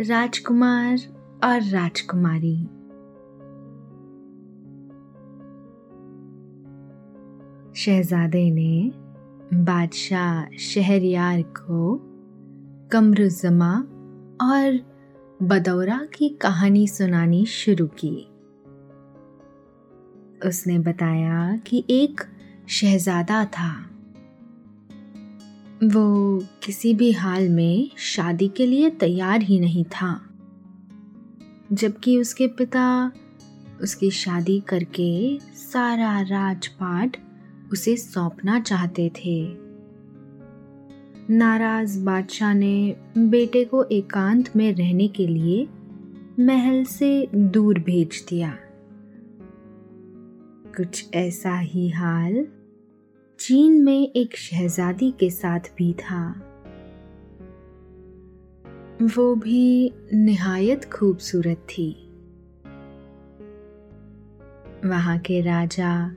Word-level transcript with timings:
राजकुमार 0.00 0.98
और 1.44 1.62
राजकुमारी। 1.62 2.56
शहजादे 7.74 8.50
ने 8.50 8.92
बादशाह 9.64 10.56
शहरयार 10.56 11.42
को 11.42 12.00
कमरुजमा 12.92 13.78
और 14.42 14.80
बदौरा 15.42 16.00
की 16.14 16.28
कहानी 16.28 16.88
सुनानी 16.88 17.46
शुरू 17.46 17.86
की। 17.86 18.28
उसने 20.48 20.78
बताया 20.78 21.56
कि 21.56 21.84
एक 21.90 22.20
शहजादा 22.68 23.44
था। 23.44 23.93
वो 25.84 26.38
किसी 26.62 26.94
भी 26.94 27.12
हाल 27.12 27.48
में 27.48 27.90
शादी 27.96 28.48
के 28.48 28.66
लिए 28.66 28.90
तैयार 28.90 29.42
ही 29.42 29.60
नहीं 29.60 29.84
था। 29.84 30.30
जबकि 31.72 32.18
उसके 32.18 32.46
पिता 32.46 33.12
उसकी 33.82 34.10
शादी 34.10 34.60
करके 34.60 35.38
सारा 35.54 36.20
राजपाट 36.20 37.16
उसे 37.72 37.96
सौंपना 37.96 38.60
चाहते 38.60 39.08
थे। 39.08 39.56
नाराज़ 41.30 42.04
बादशाह 42.04 42.54
ने 42.54 42.96
बेटे 43.18 43.64
को 43.64 43.84
एकांत 43.84 44.56
में 44.56 44.74
रहने 44.74 45.08
के 45.08 45.26
लिए 45.26 45.68
महल 46.40 46.84
से 46.84 47.28
दूर 47.34 47.78
भेज 47.78 48.26
दिया। 48.28 48.58
कुछ 50.76 51.14
ऐसा 51.14 51.58
ही 51.58 51.88
हाल 51.88 52.46
चीन 53.38 53.84
में 53.84 54.12
एक 54.16 54.36
शहजादी 54.36 55.10
के 55.10 55.30
साथ 55.30 55.60
भी 55.60 55.92
था। 55.92 56.32
वो 59.02 59.34
भी 59.34 59.92
निहायत 60.14 60.84
खूबसूरत 60.84 61.56
थी। 61.56 61.92
वहाँ 64.88 65.18
के 65.18 65.40
राजा 65.40 66.16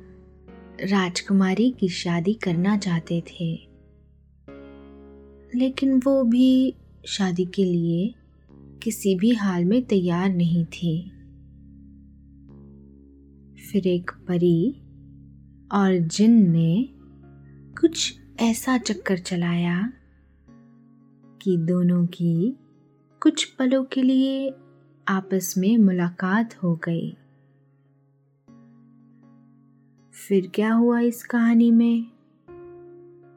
राजकुमारी 0.82 1.72
की 1.72 1.90
शादी 1.90 2.34
करना 2.34 2.78
चाहते 2.78 3.22
थे। 3.22 3.54
लेकिन 5.56 6.02
वो 6.06 6.24
भी 6.24 6.76
शादी 7.06 7.46
के 7.46 7.64
लिए 7.64 8.16
किसी 8.84 9.16
भी 9.16 9.32
हाल 9.32 9.66
में 9.66 9.84
तैयार 9.84 10.30
नहीं 10.30 10.66
थी। 10.66 11.12
फिर 13.72 13.88
एक 13.88 14.12
परी 14.12 14.82
और 15.72 15.98
जिन 15.98 16.52
ने 16.52 16.90
कुछ 17.82 18.20
ऐसा 18.40 18.78
चक्कर 18.78 19.18
चलाया 19.18 19.94
कि 21.42 21.58
दोनों 21.58 22.06
की 22.06 22.58
कुछ 23.20 23.46
पलों 23.46 23.86
के 23.86 24.04
लिए 24.04 24.54
आपस 25.08 25.56
में 25.58 25.78
मुलाकात 25.78 26.64
हो 26.64 26.76
गई। 26.76 27.18
फिर 30.28 30.52
क्या 30.56 30.74
हुआ 30.74 31.00
इस 31.00 31.24
कहानी 31.24 31.72
में? 31.72 32.12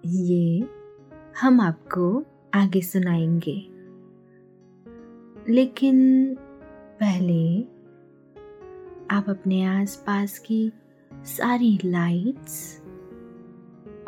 ये 0.06 0.68
हम 1.40 1.60
आपको 1.60 2.26
आगे 2.54 2.82
सुनाएँगे। 2.82 3.66
लेकिन 5.52 6.34
पहले 7.00 7.62
आप 9.10 9.28
अपने 9.28 9.64
आसपास 9.64 10.38
की 10.38 10.72
सारी 11.12 11.78
लाइट्स 11.84 12.79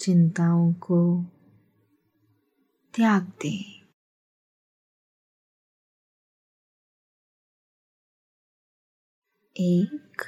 चिंताओं 0.00 0.72
को 0.72 1.24
त्याग 2.94 3.22
दें। 3.22 3.80
एक, 9.56 10.22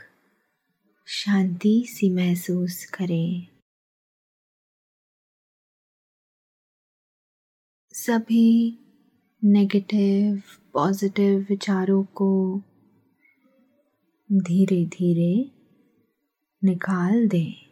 शांति 1.06 1.84
सी 1.87 2.10
महसूस 2.10 2.84
करें। 2.84 3.47
सभी 7.93 8.78
नेगेटिव 9.44 10.43
पॉजिटिव 10.72 11.47
विचारों 11.50 12.04
को 12.04 12.59
धीरे 14.33 14.87
धीरे 14.87 15.50
निकाल 16.65 17.28
दें। 17.28 17.72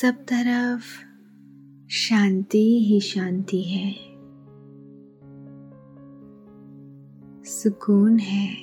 सब 0.00 0.14
तरफ़ 0.14 0.84
शांति 1.90 2.84
ही 2.84 3.00
शांति 3.00 3.62
है। 3.62 3.92
सुकून 7.44 8.18
है। 8.18 8.54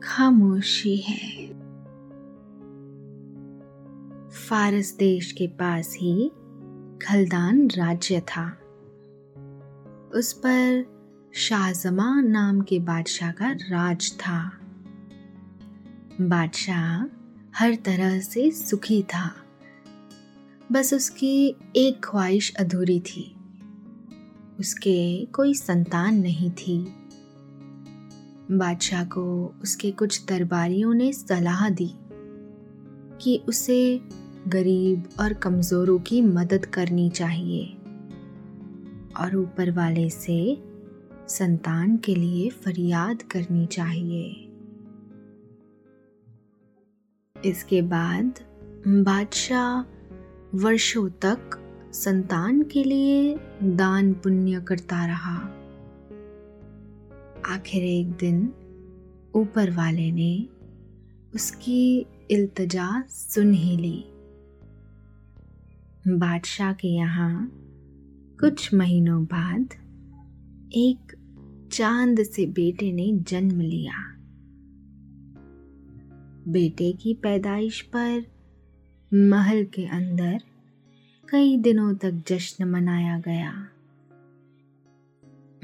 खामोशी 0.00 0.96
है। 0.96 1.48
फारस 4.30 4.96
देश 4.98 5.32
के 5.32 5.46
पास 5.46 5.96
ही 6.00 6.28
खलदान 7.02 7.66
राज्य 7.66 8.20
था। 8.20 8.50
उस 10.14 10.32
पर 10.32 10.86
शाहजमा 11.34 12.20
नाम 12.20 12.60
के 12.60 12.78
बादशाह 12.78 13.32
का 13.32 13.50
राज 13.50 14.12
था। 14.18 14.50
बादशाह 16.20 17.23
हर 17.58 17.74
तरह 17.74 18.20
से 18.20 18.50
सुखी 18.50 19.02
था। 19.02 19.34
बस 20.72 20.94
उसकी 20.94 21.56
एक 21.76 22.00
ख्वाहिश 22.04 22.54
अधूरी 22.54 23.00
थी। 23.00 23.36
उसके 24.60 25.24
कोई 25.24 25.54
संतान 25.54 26.14
नहीं 26.14 26.50
थी। 26.50 26.86
बादशाह 28.50 29.04
को 29.04 29.54
उसके 29.62 29.90
कुछ 29.90 30.26
दरबारियों 30.28 30.94
ने 30.94 31.12
सलाह 31.12 31.68
दी 31.68 31.90
कि 33.20 33.42
उसे 33.48 34.00
गरीब 34.48 35.08
और 35.20 35.32
कमज़ोरों 35.32 35.98
की 35.98 36.20
मदद 36.20 36.66
करनी 36.66 37.10
चाहिए 37.10 37.76
और 39.20 39.36
ऊपर 39.36 39.70
वाले 39.70 40.10
से 40.10 40.62
संतान 41.28 41.96
के 41.96 42.14
लिए 42.14 42.50
फरियाद 42.50 43.22
करनी 43.22 43.66
चाहिए। 43.66 44.43
इसके 47.44 47.82
बाद 47.82 48.34
बादशाह 48.88 49.80
वर्षों 50.56 51.08
तक 51.08 51.50
संतान 51.92 52.62
के 52.62 52.84
लिए 52.84 53.40
दान 53.62 54.12
पुण्य 54.12 54.60
करता 54.60 55.06
रहा। 55.06 55.36
आखिर 57.46 57.82
एक 57.82 58.10
दिन 58.10 58.52
ऊपर 59.34 59.70
वाले 59.70 60.12
ने 60.12 60.48
उसकी 61.34 62.06
इल्तजा 62.30 63.04
सुन 63.08 63.52
ही 63.52 63.76
ली। 63.76 64.04
बादशाह 66.08 66.72
के 66.72 66.88
यहाँ 66.88 67.52
कुछ 68.40 68.74
महीनों 68.74 69.24
बाद 69.24 69.68
एक 70.72 71.16
चाँद 71.72 72.22
से 72.22 72.46
बेटे 72.46 72.92
ने 72.92 73.12
जन्म 73.12 73.60
लिया। 73.60 74.13
बेटे 76.48 76.92
की 76.92 77.14
पैदाइश 77.14 77.80
पर 77.80 78.24
महल 79.14 79.64
के 79.64 79.86
अंदर 79.86 80.40
कई 81.28 81.56
दिनों 81.56 81.94
तक 81.94 82.10
जश्न 82.26 82.64
मनाया 82.64 83.18
गया। 83.18 83.68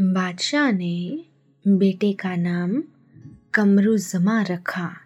बादशाह 0.01 0.73
ने 0.73 1.25
बेटे 1.69 2.13
का 2.13 2.37
नाम 2.37 2.83
कमरू 3.55 3.97
जमा 3.97 4.43
रखा। 4.43 4.97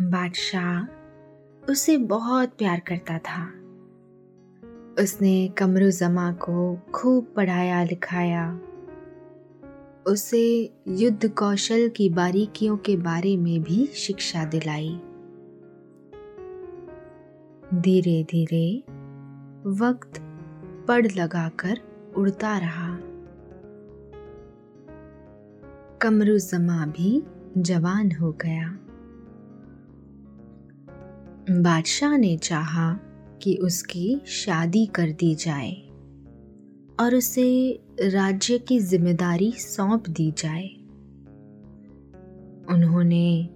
बादशाह 0.00 0.84
उसे 1.70 1.96
बहुत 1.96 2.48
प्यार 2.48 2.80
करता 2.80 3.18
था। 3.18 3.46
उसने 5.02 5.48
कमरू 5.48 5.90
जमा 5.90 6.32
को 6.32 6.76
खूब 6.76 7.32
पढ़ाया 7.36 7.84
लिखाया 7.84 8.60
उसे 10.06 10.74
युद्ध 10.88 11.28
कौशल 11.28 11.88
की 11.88 12.08
बारीकियों 12.08 12.76
के 12.76 12.96
बारे 12.96 13.36
में 13.36 13.62
भी 13.62 13.86
शिक्षा 13.86 14.44
दिलाई। 14.44 15.00
धीरे 17.74 18.24
धीरे 18.24 18.78
वक्त 19.70 20.12
पढ़ 20.88 21.06
लगाकर 21.16 21.80
उड़ता 22.16 22.58
रहा। 22.58 22.98
कमरू 26.02 26.38
जमा 26.38 26.86
भी 26.86 27.22
जवान 27.58 28.12
हो 28.12 28.32
गया। 28.32 28.78
बादशाह 31.50 32.16
ने 32.16 32.36
चाहा 32.36 32.94
कि 33.42 33.54
उसकी 33.56 34.20
शादी 34.26 34.86
कर 34.86 35.10
दी 35.10 35.34
जाए। 35.34 35.85
और 37.00 37.14
उसे 37.14 37.80
राज्य 38.00 38.58
की 38.58 38.78
ज़िम्मेदारी 38.78 39.52
सौंप 39.52 40.08
दी 40.08 40.30
जाए। 40.30 40.66
उन्होंने 42.68 43.48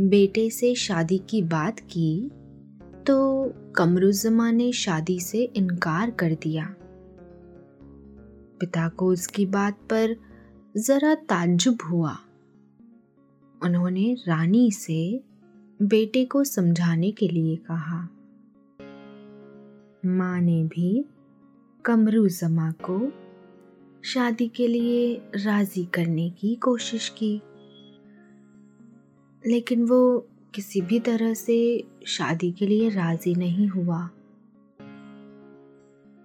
बेटे 0.00 0.50
से 0.50 0.74
शादी 0.74 1.18
की 1.18 1.42
बात 1.42 1.80
की 1.80 2.30
तो 3.06 3.16
कमरुजमा 3.76 4.50
ने 4.50 4.72
शादी 4.72 5.20
से 5.20 5.42
इनकार 5.56 6.10
कर 6.10 6.34
दिया। 6.34 6.64
पिता 8.60 8.88
को 8.88 9.06
उसकी 9.06 9.46
बात 9.46 9.78
पर 9.92 10.16
जरा 10.76 11.14
ताज्जुब 11.14 11.78
हुआ। 11.90 12.16
उन्होंने 13.62 14.14
रानी 14.28 14.70
से 14.72 15.20
बेटे 15.82 16.24
को 16.24 16.44
समझाने 16.44 17.10
के 17.10 17.28
लिए 17.28 17.56
कहा। 17.56 18.00
माँ 20.06 20.40
ने 20.40 20.62
भी 20.64 21.04
कमरू 21.88 22.28
जमा 22.28 22.70
को 22.70 23.12
शादी 24.04 24.48
के 24.48 24.66
लिए 24.66 25.22
राज़ी 25.36 25.84
करने 25.84 26.30
की 26.30 26.54
कोशिश 26.54 27.08
की। 27.08 27.42
लेकिन 29.46 29.84
वो 29.84 30.28
किसी 30.54 30.80
भी 30.80 31.00
तरह 31.00 31.34
से 31.34 31.84
शादी 32.06 32.52
के 32.52 32.66
लिए 32.66 32.88
राज़ी 32.88 33.34
नहीं 33.34 33.68
हुआ। 33.68 34.10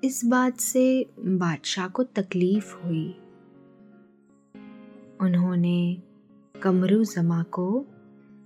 इस 0.03 0.22
बात 0.25 0.58
से 0.58 1.05
बादशाह 1.20 1.88
को 1.88 2.03
तकलीफ़ 2.03 2.75
हुई। 2.75 3.15
उन्होंने 5.22 5.98
कमरू 6.62 7.03
जमा 7.03 7.43
को 7.43 7.86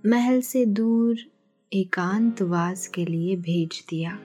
महल 0.06 0.40
से 0.40 0.66
दूर 0.66 1.16
एकांतवास 1.72 2.86
के 2.86 3.04
लिए 3.04 3.36
भेज 3.36 3.84
दिया। 3.90 4.18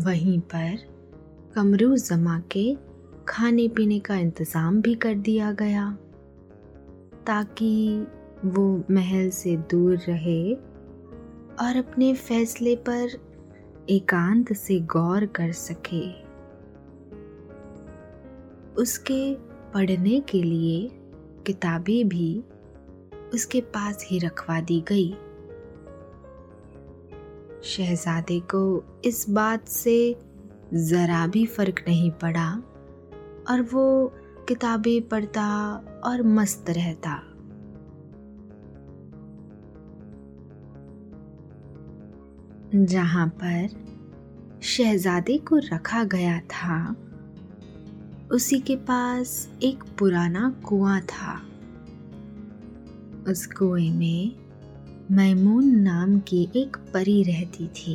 वहीं 0.00 0.38
पर 0.40 0.76
कमरू 1.54 1.96
जमा 1.96 2.38
के 2.52 2.76
खाने 3.28 3.66
पीने 3.68 3.98
का 4.00 4.16
इंतज़ाम 4.16 4.80
भी 4.82 4.94
कर 4.94 5.14
दिया 5.14 5.50
गया, 5.52 5.90
ताकि 7.26 8.06
वो 8.44 8.84
महल 8.90 9.30
से 9.30 9.56
दूर 9.70 9.96
रहे 9.98 10.54
और 11.60 11.76
अपने 11.76 12.12
फैसले 12.14 12.74
पर 12.88 13.18
एकांत 13.90 14.52
से 14.52 14.78
गौर 14.80 15.26
कर 15.36 15.52
सके। 15.52 16.04
उसके 18.80 19.34
पढ़ने 19.74 20.20
के 20.20 20.42
लिए 20.42 20.88
किताबें 21.46 22.08
भी 22.08 22.42
उसके 23.34 23.60
पास 23.74 24.06
ही 24.10 24.18
रखवा 24.18 24.60
दी 24.60 24.80
गई। 24.88 25.14
शहजादे 27.64 28.40
को 28.40 28.84
इस 29.04 29.30
बात 29.30 29.68
से 29.68 30.16
ज़रा 30.74 31.26
भी 31.26 31.46
फ़र्क 31.46 31.84
नहीं 31.88 32.10
पड़ा 32.10 32.62
और 33.50 33.62
वो 33.62 34.14
किताबें 34.48 35.08
पढ़ता 35.08 35.74
और 36.04 36.22
मस्त 36.22 36.64
रहता। 36.70 37.22
जहाँ 42.74 43.28
पर 43.28 43.68
शहजादे 44.62 45.38
को 45.38 45.56
रखा 45.56 46.04
गया 46.04 46.40
था, 46.40 46.96
उसी 48.32 48.60
के 48.60 48.76
पास 48.76 49.48
एक 49.62 49.84
पुराना 49.98 50.62
कुआँ 50.64 51.00
था। 51.00 51.42
उस 53.30 53.46
कुएँ 53.46 53.90
में 53.90 54.49
मैमून 55.10 55.64
नाम 55.76 56.18
की 56.18 56.42
एक 56.56 56.76
परी 56.76 57.22
रहती 57.22 57.66
थी। 57.66 57.94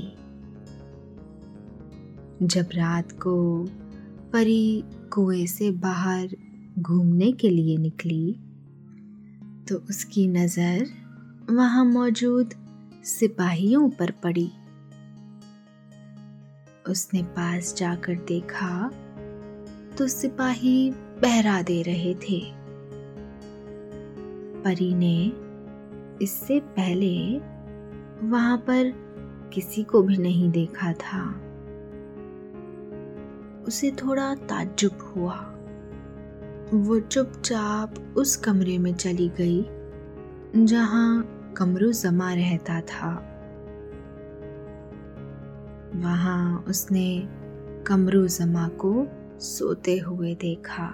जब 2.44 2.70
रात 2.74 3.12
को 3.12 3.36
परी 4.34 4.84
कुएँ 5.14 5.46
से 5.48 5.72
बाहर 5.72 6.36
घूमने 6.80 7.32
के 7.32 7.50
लिए 7.50 7.78
निकली 7.78 8.34
तो 9.70 9.76
उसकी 9.90 10.28
नज़र 10.28 10.86
वहाँ 11.52 11.86
मौजूद 11.86 12.54
सिपाहियों 13.06 13.90
पर 13.90 14.12
पड़ी। 14.24 14.50
उसने 16.90 17.24
पास 17.24 17.76
जाकर 17.78 18.16
देखा 18.16 18.92
तो 19.98 20.08
सिपाही 20.08 20.92
पहरा 21.22 21.62
दे 21.62 21.82
रहे 21.82 22.14
थे। 22.16 22.42
परी 24.64 24.94
ने 24.94 25.45
इससे 26.22 26.60
पहले 26.60 27.38
वहाँ 28.28 28.58
पर 28.58 29.06
किसी 29.54 29.84
को 29.84 30.02
भी 30.02 30.18
नहीं 30.18 30.52
देखा 30.52 30.94
था। 30.94 31.42
उसे 33.68 33.92
थोड़ा 33.92 34.36
ताज्जुब 34.36 35.14
हुआ। 35.16 35.52
वो 36.74 37.00
चुपचाप 37.00 38.14
उस 38.18 38.36
कमरे 38.36 38.78
में 38.78 38.94
चली 38.94 39.30
गई, 39.30 39.66
जहाँ 40.66 41.32
कमरू 41.58 41.92
जमा 41.92 42.34
रहता 42.34 42.82
था। 42.82 43.32
वहाँ 45.96 46.66
उसने 46.68 47.30
कमरू 47.88 48.28
जमा 48.28 48.68
को 48.68 49.08
सोते 49.40 49.98
हुए 49.98 50.36
देखा। 50.36 50.88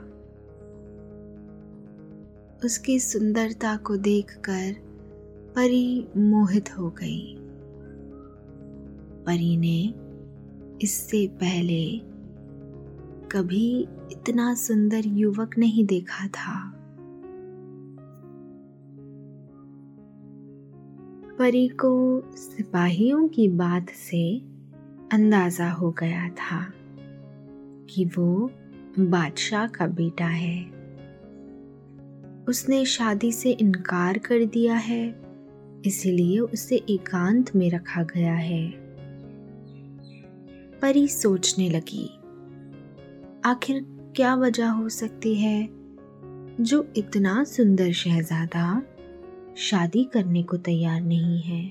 उसकी 2.65 2.99
सुंदरता 2.99 3.77
को 3.77 3.97
देखकर 3.97 4.90
परी 5.55 6.07
मोहित 6.17 6.77
हो 6.77 6.89
गई। 6.89 7.35
परी 9.25 9.57
ने 9.57 9.93
इससे 10.81 11.27
पहले 11.27 12.01
कभी 13.31 13.87
इतना 14.11 14.53
सुंदर 14.53 15.01
युवक 15.05 15.57
नहीं 15.57 15.85
देखा 15.85 16.27
था। 16.27 16.71
परी 21.39 21.67
को 21.67 22.23
सिपाहियों 22.35 23.27
की 23.27 23.47
बात 23.47 23.89
से 23.89 24.39
अंदाज़ा 25.11 25.71
हो 25.71 25.91
गया 25.91 26.29
था 26.29 26.73
कि 27.89 28.05
वो 28.05 28.51
बादशाह 28.99 29.67
का 29.67 29.87
बेटा 29.87 30.25
है। 30.25 30.65
उसने 32.47 32.85
शादी 32.85 33.31
से 33.31 33.51
इनकार 33.51 34.17
कर 34.17 34.45
दिया 34.45 34.75
है। 34.75 35.30
इसलिए 35.85 36.39
उसे 36.39 36.75
एकांत 36.75 37.55
में 37.55 37.69
रखा 37.71 38.03
गया 38.03 38.33
है। 38.33 38.71
परी 40.81 41.07
सोचने 41.07 41.69
लगी, 41.69 42.07
आखिर 43.45 43.85
क्या 44.15 44.35
वजह 44.35 44.69
हो 44.69 44.89
सकती 44.89 45.35
है? 45.35 45.69
जो 46.61 46.93
इतना 46.95 47.43
सुंदर 47.43 47.91
शहजादा 47.91 48.83
शादी 49.57 50.03
करने 50.03 50.43
को 50.43 50.57
तैयार 50.57 51.01
नहीं 51.01 51.41
है। 51.41 51.63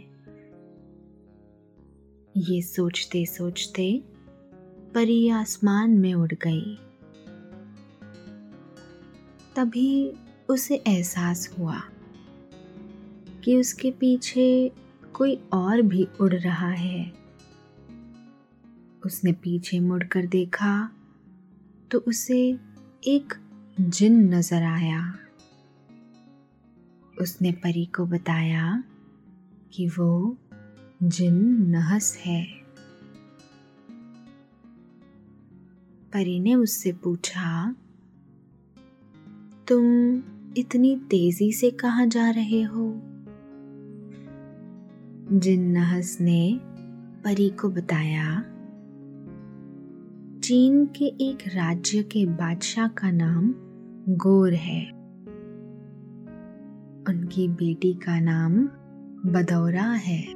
ये 2.36 2.62
सोचते 2.62 3.26
सोचते 3.26 4.02
परी 4.94 5.28
आसमान 5.28 5.90
में 5.90 6.14
उड़ 6.14 6.32
गई। 6.32 6.78
तभी 9.56 10.12
उसे 10.48 10.82
एहसास 10.86 11.54
हुआ 11.58 11.80
कि 13.44 13.56
उसके 13.56 13.90
पीछे 13.90 14.72
कोई 15.14 15.34
और 15.52 15.82
भी 15.82 16.06
उड़ 16.20 16.34
रहा 16.34 16.68
है। 16.68 17.12
उसने 19.06 19.32
पीछे 19.32 19.80
मुड़कर 19.80 20.26
देखा 20.26 20.90
तो 21.90 21.98
उसे 21.98 22.38
एक 23.04 23.34
जिन 23.80 24.34
नज़र 24.34 24.62
आया। 24.62 25.16
उसने 27.20 27.52
परी 27.52 27.84
को 27.86 28.06
बताया 28.06 28.82
कि 29.72 29.86
वो 29.88 30.36
जिन 31.02 31.36
नहस 31.70 32.16
है। 32.16 32.44
परी 36.12 36.38
ने 36.40 36.54
उससे 36.54 36.92
पूछा, 36.92 37.74
तुम 39.68 39.84
इतनी 40.56 40.96
तेज़ी 41.10 41.52
से 41.52 41.70
कहा 41.70 42.06
जा 42.06 42.30
रहे 42.30 42.62
हो? 42.62 43.09
जिन 45.32 45.62
नहस 45.62 46.18
ने 46.20 46.60
परी 47.24 47.50
को 47.50 47.68
बताया, 47.68 48.40
चीन 50.40 50.86
के 50.86 51.04
एक 51.04 51.38
राज्य 51.46 52.02
के 52.02 52.26
बादशाह 52.26 52.88
का 52.88 53.10
नाम 53.10 53.54
गोर 54.08 54.52
है। 54.52 54.90
उनकी 57.08 57.48
बेटी 57.48 57.94
का 57.94 58.20
नाम 58.20 58.52
बदौरा 59.30 59.90
है। 59.90 60.34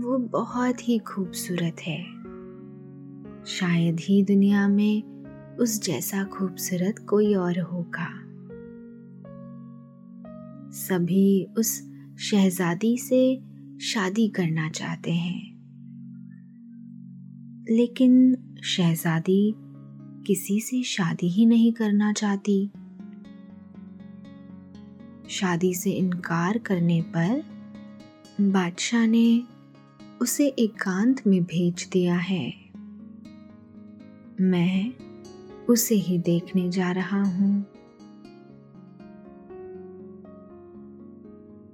वो 0.00 0.18
बहुत 0.18 0.88
ही 0.88 0.98
खूबसूरत 0.98 1.76
है। 1.80 2.04
शायद 3.44 3.96
ही 4.00 4.22
दुनिया 4.22 4.68
में 4.68 5.02
उस 5.56 5.84
जैसा 5.84 6.24
खूबसूरत 6.24 6.94
कोई 6.98 7.34
और 7.34 7.60
होगा। 7.60 8.08
सभी 10.70 11.46
उस 11.58 11.97
शहजादी 12.18 12.98
से 12.98 13.40
शादी 13.80 14.28
करना 14.28 14.68
चाहते 14.68 15.12
हैं। 15.12 15.58
लेकिन 17.70 18.36
शहजादी 18.64 19.54
किसी 20.26 20.60
से 20.60 20.82
शादी 20.82 21.28
ही 21.28 21.46
नहीं 21.46 21.72
करना 21.72 22.12
चाहती। 22.12 22.70
शादी 25.28 25.74
से 25.74 25.90
इनकार 25.90 26.58
करने 26.58 27.02
पर 27.02 27.44
बादशाह 28.40 29.06
ने 29.06 29.42
उसे 30.22 30.46
एकांत 30.46 31.26
में 31.26 31.44
भेज 31.44 31.88
दिया 31.92 32.16
है। 32.16 32.54
मैं 34.40 34.92
उसे 35.66 35.94
ही 35.94 36.18
देखने 36.18 36.70
जा 36.70 36.92
रहा 36.92 37.22
हूँ। 37.22 37.66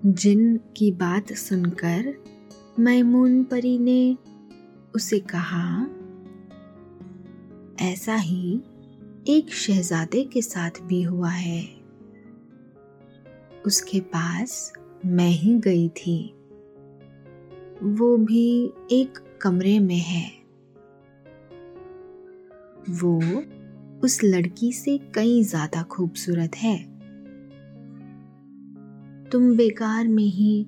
जिन 0.07 0.61
की 0.77 0.93
बात 0.93 1.33
सुनकर 1.33 2.15
मैमून 2.79 3.45
परी 3.45 3.79
ने 3.79 4.17
उसे 4.95 5.19
कहा, 5.19 5.87
ऐसा 7.81 8.15
ही 8.15 8.61
एक 9.29 9.53
शहजादे 9.53 10.25
के 10.25 10.43
साथ 10.43 10.71
भी 10.83 11.03
हुआ 11.03 11.31
है। 11.31 11.65
उसके 13.67 14.01
पास 14.01 14.73
मैं 15.07 15.29
ही 15.29 15.59
गई 15.59 15.89
थी। 15.89 16.35
वो 17.83 18.17
भी 18.17 18.73
एक 18.93 19.39
कमरे 19.43 19.79
में 19.79 19.99
है। 19.99 20.31
वो 22.91 23.43
उस 24.05 24.21
लड़की 24.25 24.73
से 24.73 24.99
कई 24.99 25.43
ज़्यादा 25.43 25.83
खूबसूरत 25.83 26.57
है। 26.57 26.94
तुम 29.35 29.57
बेकार 29.57 30.09
में 30.09 30.25
ही 30.25 30.67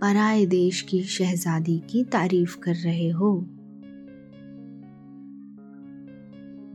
पराए 0.00 0.46
देश 0.46 0.82
की 0.82 1.02
शहजादी 1.02 1.78
की 1.78 2.04
तारीफ़ 2.04 2.58
कर 2.58 2.74
रहे 2.74 3.08
हो। 3.10 3.46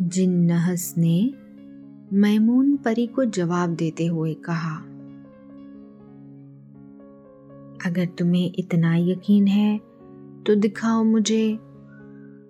जिन 0.01 0.31
नहस 0.31 0.93
ने 0.97 1.33
मैमून 2.13 2.77
परी 2.77 3.07
को 3.07 3.25
जवाब 3.25 3.69
देते 3.69 4.05
हुए 4.05 4.33
कहा, 4.33 4.75
अगर 7.85 8.05
तुम्हें 8.05 8.51
इतना 8.59 8.95
यकीन 8.95 9.47
है 9.47 9.77
तो 10.47 10.55
दिखाओ 10.55 11.03
मुझे। 11.03 11.53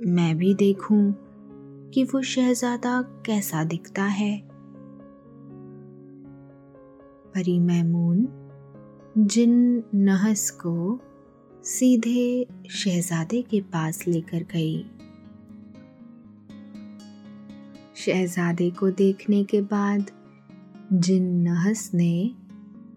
मैं 0.07 0.37
भी 0.37 0.53
देखूँ 0.53 1.15
कि 1.93 2.03
वो 2.03 2.21
शहजादा 2.21 3.01
कैसा 3.01 3.63
दिखता 3.63 4.03
है। 4.03 4.37
परी 7.35 7.59
मैमून 7.59 8.27
जिन 9.17 9.83
नहस 9.95 10.49
को 10.51 10.99
सीधे 11.63 12.47
शहजादे 12.69 13.41
के 13.41 13.59
पास 13.61 14.03
लेकर 14.07 14.43
गई। 14.43 14.83
शहजादे 17.95 18.69
को 18.69 18.89
देखने 18.91 19.43
के 19.43 19.61
बाद 19.61 20.11
जिन 20.93 21.23
नहस 21.41 21.89
ने 21.93 22.31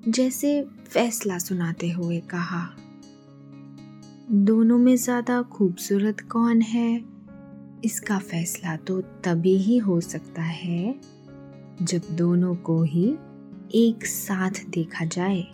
जैसे 0.09 0.63
फैसला 0.89 1.39
सुनाते 1.39 1.91
हुए 1.91 2.21
कहा, 2.21 2.63
दोनों 4.31 4.79
में 4.79 4.95
ज़्यादा 4.97 5.41
खूबसूरत 5.43 6.21
कौन 6.21 6.61
है? 6.61 7.05
इसका 7.85 8.19
फैसला 8.21 8.77
तो 8.77 9.01
तभी 9.25 9.57
ही 9.57 9.79
हो 9.79 10.01
सकता 10.01 10.43
है 10.43 10.95
जब 11.83 12.15
दोनों 12.17 12.55
को 12.57 12.83
ही 12.83 13.09
एक 13.75 14.07
साथ 14.07 14.65
देखा 14.71 15.05
जाए। 15.05 15.45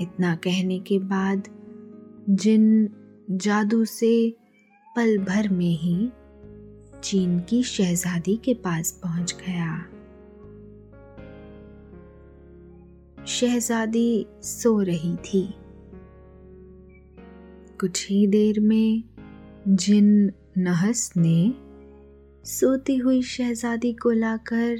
इतना 0.00 0.36
कहने 0.36 0.78
के 0.78 0.98
बाद 0.98 1.48
जिन 2.30 2.88
जादू 3.30 3.84
से 3.84 4.36
पल 4.96 5.18
भर 5.18 5.48
में 5.48 5.78
ही 5.78 6.10
चीन 7.04 7.40
की 7.40 7.62
शहजादी 7.62 8.36
के 8.36 8.54
पास 8.54 9.00
पहुँच 9.02 9.36
गया। 9.40 9.86
शहजादी 13.26 14.26
सो 14.42 14.80
रही 14.80 15.16
थी। 15.16 15.54
कुछ 17.80 18.10
ही 18.10 18.26
देर 18.26 18.60
में 18.60 19.04
जिन 19.68 20.32
नहस 20.58 21.12
ने 21.16 21.54
सोती 22.44 22.96
हुई 22.96 23.22
शहजादी 23.22 23.92
को 23.92 24.10
लाकर 24.10 24.76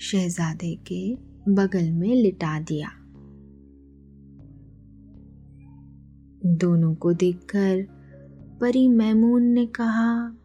शहजादे 0.00 0.74
के 0.74 1.14
बगल 1.48 1.90
में 1.90 2.14
लिटा 2.14 2.60
दिया। 2.60 2.99
दोनों 6.40 6.94
को 6.94 7.12
देखकर 7.12 7.82
परी 8.60 8.88
मैमून 8.88 9.42
ने 9.44 9.66
कहा, 9.66 10.36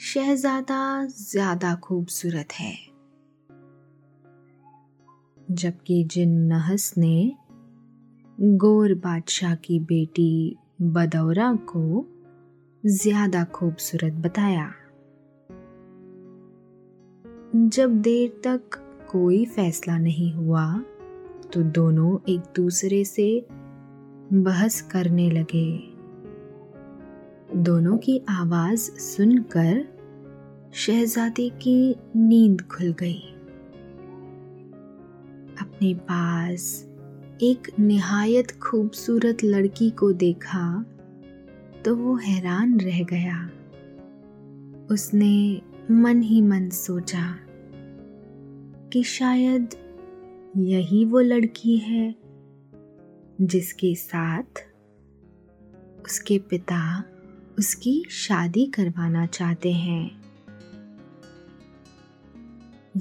शहजादा 0.00 1.06
ज़्यादा 1.06 1.74
खूबसूरत 1.74 2.52
है। 2.52 2.74
जबकि 5.50 6.02
जिन 6.04 6.30
नहस 6.46 6.92
ने 6.98 7.32
गोर 8.38 8.94
बादशाह 8.94 9.54
की 9.54 9.78
बेटी 9.80 10.56
बदौरा 10.82 11.52
को 11.68 12.06
ज़्यादा 12.84 13.44
खूबसूरत 13.44 14.12
बताया। 14.12 14.72
जब 17.54 18.00
देर 18.02 18.40
तक 18.44 18.78
कोई 19.10 19.44
फैसला 19.46 19.96
नहीं 19.98 20.32
हुआ 20.32 20.66
तो 21.52 21.62
दोनों 21.62 22.18
एक 22.28 22.40
दूसरे 22.56 23.04
से 23.04 23.28
बहस 24.32 24.80
करने 24.80 25.30
लगे। 25.30 25.78
दोनों 27.56 27.98
की 27.98 28.22
आवाज़ 28.28 28.90
सुनकर 28.90 29.84
शहजादी 30.74 31.48
की 31.50 31.96
नींद 32.16 32.62
खुल 32.62 32.92
गई। 32.92 33.20
अपने 35.60 35.94
पास 35.94 36.84
एक 37.42 37.70
निहायत 37.80 38.50
खूबसूरत 38.50 39.44
लड़की 39.44 39.90
को 39.90 40.12
देखा 40.12 40.84
तो 41.84 41.96
वो 41.96 42.16
हैरान 42.16 42.80
रह 42.80 43.02
गया। 43.04 43.50
उसने 44.90 45.62
मन 45.90 46.22
ही 46.22 46.42
मन 46.42 46.68
सोचा 46.68 47.36
कि 48.92 49.02
शायद 49.02 49.68
यही 50.56 51.04
वो 51.04 51.20
लड़की 51.20 51.76
है 51.76 52.25
जिसके 53.40 53.94
साथ 53.94 54.66
उसके 56.04 56.38
पिता 56.38 57.04
उसकी 57.58 58.04
शादी 58.10 58.66
करवाना 58.66 59.26
चाहते 59.26 59.72
हैं। 59.72 60.24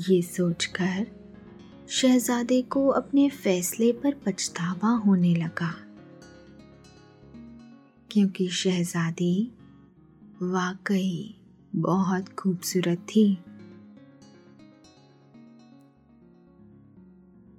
ये 0.10 0.22
सोचकर 0.22 1.08
शहजादे 1.90 2.62
को 2.62 2.88
अपने 2.88 3.30
फैसले 3.30 3.92
पर 3.92 4.14
पछतावा 4.14 4.90
होने 4.90 5.36
लगा। 5.36 5.76
क्योंकि 8.12 8.48
शहजादी 8.48 9.52
वाकई 10.42 11.42
बहुत 11.76 12.30
खूबसूरत 12.30 12.98
थी। 12.98 13.38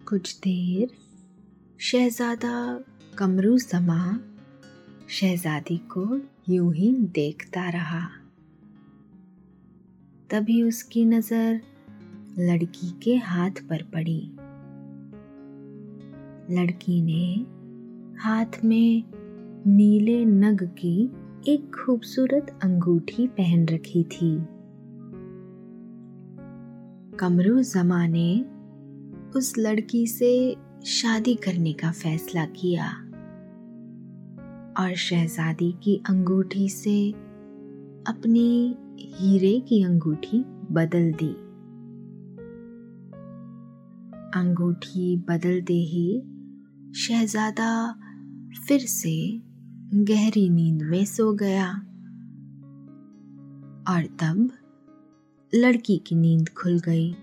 कुछ 0.09 0.39
देर 0.39 1.06
शहजादा 1.81 2.81
कमरू 3.19 3.59
जमा। 3.59 4.19
शहजादी 5.09 5.77
को 5.77 6.21
यूँ 6.49 6.75
ही 6.75 6.93
देखता 6.93 7.69
रहा। 7.71 8.09
तभी 10.31 10.63
उसकी 10.63 11.05
नज़र 11.05 11.61
लड़की 12.39 13.01
के 13.03 13.17
हाथ 13.17 13.51
पर 13.51 13.83
पड़ी। 13.83 14.31
लड़की 16.55 17.03
ने 17.03 17.47
हाथ 18.21 18.65
में 18.65 19.05
नीले 19.67 20.25
नग 20.25 20.63
की 20.63 21.11
एक 21.49 21.71
खूबसूरत 21.75 22.59
अंगूठी 22.63 23.27
पहन 23.27 23.69
रखी 23.69 24.05
थी। 24.05 24.39
कमरू 27.17 27.63
जमा 27.63 28.07
ने 28.07 28.45
उस 29.39 29.55
लड़की 29.59 30.07
से 30.07 30.57
शादी 30.87 31.35
करने 31.35 31.73
का 31.73 31.91
फैसला 31.91 32.47
किया 32.47 32.91
और 34.79 34.95
शहजादी 34.95 35.73
की 35.73 36.03
अंगूठी 36.09 36.69
से 36.69 37.11
अपनी 38.09 38.77
हीरे 39.01 39.61
की 39.61 39.83
अंगूठी 39.83 40.45
बदल 40.73 41.13
दी। 41.13 41.33
अंगूठी 44.41 45.17
बदलते 45.17 45.75
ही 45.75 46.23
शहजादा 46.93 47.93
फिर 48.69 48.81
से 48.81 49.43
गहरी 49.95 50.49
नींद 50.51 50.83
में 50.83 51.05
सो 51.05 51.33
गया 51.33 51.73
और 53.89 54.07
तब 54.23 54.51
लड़की 55.55 55.97
की 55.99 56.15
नींद 56.15 56.49
खुल 56.49 56.79
गई। 56.79 57.15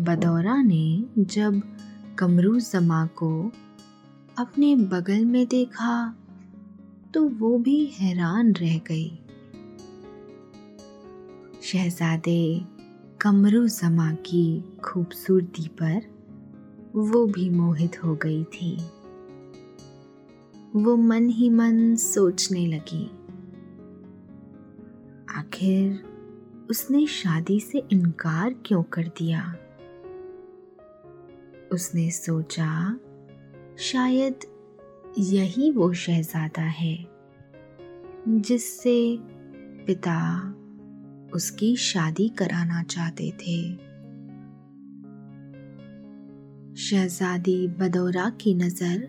बदौरा 0.00 0.62
ने 0.62 1.04
जब 1.18 1.62
कमरू 2.18 2.60
जमा 2.60 3.06
को 3.06 3.52
अपने 4.38 4.76
बगल 4.76 5.24
में 5.24 5.46
देखा 5.46 6.16
तो 7.14 7.28
वो 7.28 7.58
भी 7.58 7.84
हैरान 7.84 8.52
रह 8.52 8.78
गई। 8.78 9.18
शहजादे 11.62 12.64
कमरू 13.20 13.68
जमा 13.68 14.12
की 14.12 14.64
खूबसूरती 14.84 15.68
पर 15.68 16.02
वो 16.94 17.26
भी 17.26 17.50
मोहित 17.50 18.04
हो 18.04 18.14
गई 18.16 18.44
थी। 18.44 18.76
वो 20.76 20.96
मन 20.96 21.28
ही 21.28 21.50
मन 21.50 21.96
सोचने 21.96 22.66
लगी। 22.66 23.10
आखिर 25.38 26.12
उसने 26.70 27.06
शादी 27.06 27.60
से 27.60 27.82
इनकार 27.92 28.54
क्यों 28.66 28.82
कर 28.82 29.02
दिया? 29.02 29.54
उसने 31.72 32.10
सोचा, 32.10 32.98
शायद 33.78 34.34
यही 35.18 35.70
वो 35.70 35.92
शहजादा 35.92 36.62
है, 36.62 37.06
जिससे 38.28 39.16
पिता 39.86 40.18
उसकी 41.34 41.76
शादी 41.76 42.28
कराना 42.28 42.82
चाहते 42.82 43.30
थे। 43.30 43.62
शहजादी 46.76 47.68
बदौरा 47.68 48.30
की 48.30 48.54
नज़र 48.54 49.02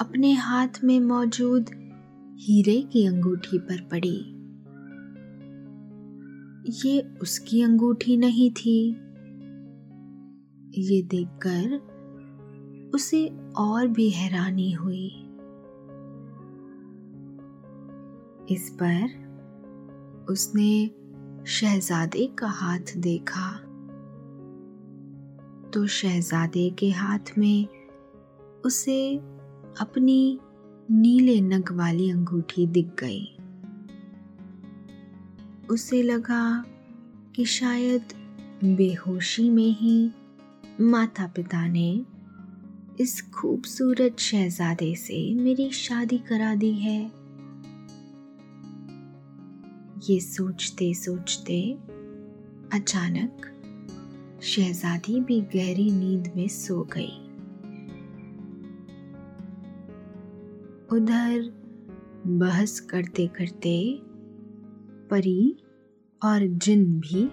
अपने 0.00 0.32
हाथ 0.32 0.68
में 0.84 1.00
मौजूद 1.00 1.70
हीरे 2.40 2.80
की 2.82 3.06
अंगूठी 3.06 3.58
पर 3.58 3.80
पड़ी। 3.80 4.18
ये 6.86 7.00
उसकी 7.22 7.62
अंगूठी 7.62 8.16
नहीं 8.16 8.50
थी 8.50 8.96
ये 10.78 11.02
देखकर 11.02 11.94
उसे 12.94 13.28
और 13.56 13.86
भी 13.86 14.10
हैरानी 14.10 14.72
हुई। 14.72 15.06
इस 18.50 18.76
पर 18.82 19.24
उसने 20.28 20.90
शहजादे 21.46 22.26
का 22.26 22.46
हाथ 22.46 22.96
देखा। 22.96 23.58
तो 25.70 25.86
शहजादे 25.86 26.70
के 26.70 26.90
हाथ 26.90 27.38
में 27.38 27.68
उसे 28.66 29.16
अपनी 29.80 30.40
नीले 30.90 31.40
नग 31.40 31.72
वाली 31.72 32.10
अंगूठी 32.10 32.66
दिख 32.66 32.90
गई। 33.04 33.36
उसे 35.70 36.02
लगा 36.02 36.64
कि 37.36 37.44
शायद 37.44 38.02
बेहोशी 38.64 39.50
में 39.50 39.70
ही 39.70 40.10
माता 40.80 41.26
पिता 41.26 41.66
ने 41.66 42.06
इस 43.00 43.30
खूबसूरत 43.34 44.18
शहजादे 44.18 44.94
से 44.94 45.34
मेरी 45.34 45.70
शादी 45.70 46.18
करा 46.18 46.54
दी 46.54 46.72
है। 46.72 47.12
ये 50.10 50.20
सोचते 50.20 50.94
सोचते 50.94 51.72
अचानक 52.72 53.50
शहजादी 54.42 55.20
भी 55.20 55.40
गहरी 55.40 55.90
नींद 55.90 56.32
में 56.36 56.48
सो 56.48 56.88
गई। 56.96 57.20
उधर 60.96 61.52
बहस 62.26 62.80
करते 62.80 63.26
करते 63.26 64.00
परी 65.10 65.56
और 66.24 66.46
जिन 66.46 67.00
भी 67.00 67.26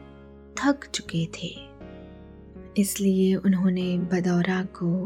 थक 0.57 0.79
चुके 0.93 1.25
थे। 1.25 1.70
इसलिए 2.77 3.35
उन्होंने 3.35 3.97
बदौरा 3.97 4.63
को 4.63 5.05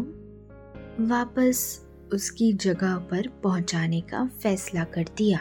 वापस 1.05 1.85
उसकी 2.13 2.53
जगह 2.53 2.95
पर 2.95 3.27
पहुँचाने 3.27 4.01
का 4.01 4.27
फैसला 4.27 4.83
कर 4.83 5.05
दिया। 5.17 5.39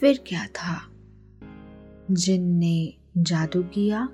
फिर 0.00 0.24
क्या 0.26 0.46
था? 0.46 0.92
जिन 2.10 2.42
ने 2.42 2.94
जादू 3.18 3.62
किया 3.62 4.04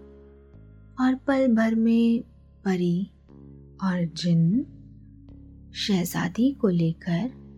और 1.01 1.15
पल 1.15 1.55
भर 1.55 1.75
में 1.75 2.23
परी 2.65 3.11
और 3.83 4.05
जिन 4.05 4.67
शहजादी 5.75 6.53
को 6.53 6.69
लेकर 6.69 7.49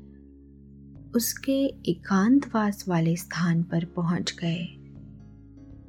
उसके 1.16 1.66
एकांतवास 1.90 2.88
वाले 2.88 3.16
स्थान 3.16 3.62
पर 3.62 3.84
पहुँच 3.84 4.36
गए, 4.44 4.66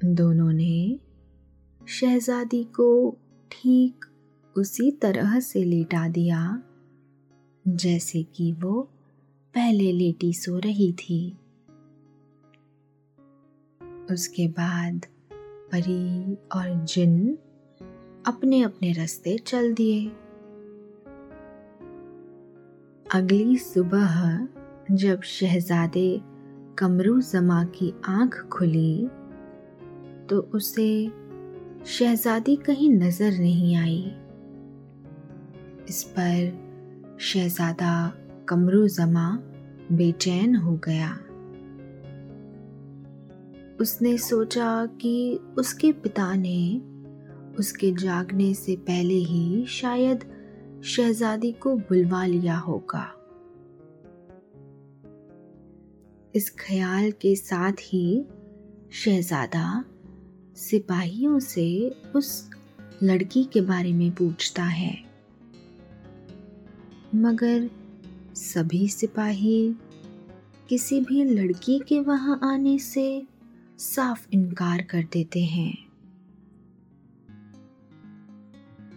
दोनों 0.05 0.53
ने 0.53 0.99
शहजादी 1.87 2.63
को 2.63 3.17
ठीक 3.51 4.05
उसी 4.57 4.91
तरह 4.91 5.39
से 5.39 5.63
लेटा 5.63 6.07
दिया, 6.07 6.63
जैसे 7.67 8.23
कि 8.23 8.51
वो 8.51 8.81
पहले 9.53 9.91
लेटी 9.91 10.33
सो 10.33 10.57
रही 10.57 10.93
थी। 10.93 11.37
उसके 14.11 14.47
बाद 14.47 15.05
परी 15.43 16.33
और 16.33 16.85
जिन 16.85 17.37
अपने 18.25 18.61
अपने 18.61 18.91
रास्ते 18.91 19.37
चल 19.37 19.73
दिए। 19.73 20.07
अगली 23.13 23.57
सुबह 23.57 24.47
जब 24.91 25.21
शहजादे 25.21 26.21
कमरू 26.77 27.21
जमा 27.21 27.63
की 27.63 27.93
आँख 28.05 28.41
खुली 28.53 29.07
तो 30.29 30.39
उसे 30.39 31.20
शहजादी 31.85 32.55
कहीं 32.55 32.89
नज़र 32.89 33.31
नहीं 33.31 33.75
आई। 33.75 34.15
इस 35.89 36.03
पर 36.03 37.17
शहजादा 37.19 38.13
कमरू 38.49 38.87
जमा 38.87 39.39
बेचैन 39.91 40.55
हो 40.55 40.75
गया। 40.75 41.11
उसने 43.81 44.17
सोचा 44.17 44.85
कि 44.85 45.39
उसके 45.57 45.91
पिता 45.91 46.35
ने 46.35 46.81
उसके 47.59 47.91
जागने 47.91 48.53
से 48.53 48.75
पहले 48.75 49.13
ही 49.13 49.65
शायद 49.65 50.19
शहजादी 50.85 51.51
को 51.51 51.75
बुलवा 51.75 52.25
लिया 52.25 52.57
होगा। 52.57 53.13
इस 56.35 56.49
ख्याल 56.59 57.11
के 57.11 57.35
साथ 57.35 57.71
ही 57.71 58.25
शहजादा 58.91 59.85
सिपाहियों 60.61 61.39
से 61.39 61.95
उस 62.15 62.49
लड़की 63.03 63.43
के 63.43 63.61
बारे 63.61 63.93
में 63.93 64.11
पूछता 64.11 64.63
है। 64.63 65.03
मगर 67.15 67.69
सभी 68.35 68.87
सिपाही 68.87 69.75
किसी 70.69 71.01
भी 71.01 71.23
लड़की 71.23 71.79
के 71.79 71.99
वहाँ 71.99 72.39
आने 72.43 72.79
से 72.79 73.27
साफ़ 73.77 74.27
इनकार 74.33 74.81
कर 74.81 75.03
देते 75.03 75.39
हैं। 75.39 75.77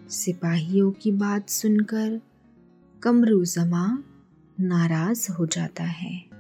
सिपाहियों 0.09 0.93
की 0.93 1.13
बात 1.13 1.49
सुनकर 1.49 2.21
कमरू 3.03 3.45
जमा 3.45 4.03
नाराज़ 4.61 5.33
हो 5.33 5.47
जाता 5.47 5.85
है। 5.85 6.34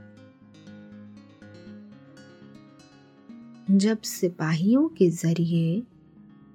जब 3.74 4.00
सिपाहियों 4.00 4.88
के 4.88 5.10
ज़रिए 5.10 5.82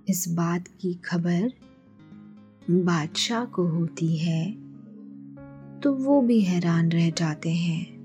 इस 0.09 0.25
बात 0.29 0.67
की 0.67 0.93
खबर 0.93 1.51
बादशाह 2.71 3.45
को 3.45 3.67
होती 3.67 4.17
है 4.17 4.51
तो 5.79 5.93
वो 5.93 6.21
भी 6.21 6.41
हैरान 6.41 6.89
रह 6.89 7.09
जाते 7.09 7.49
हैं। 7.49 7.97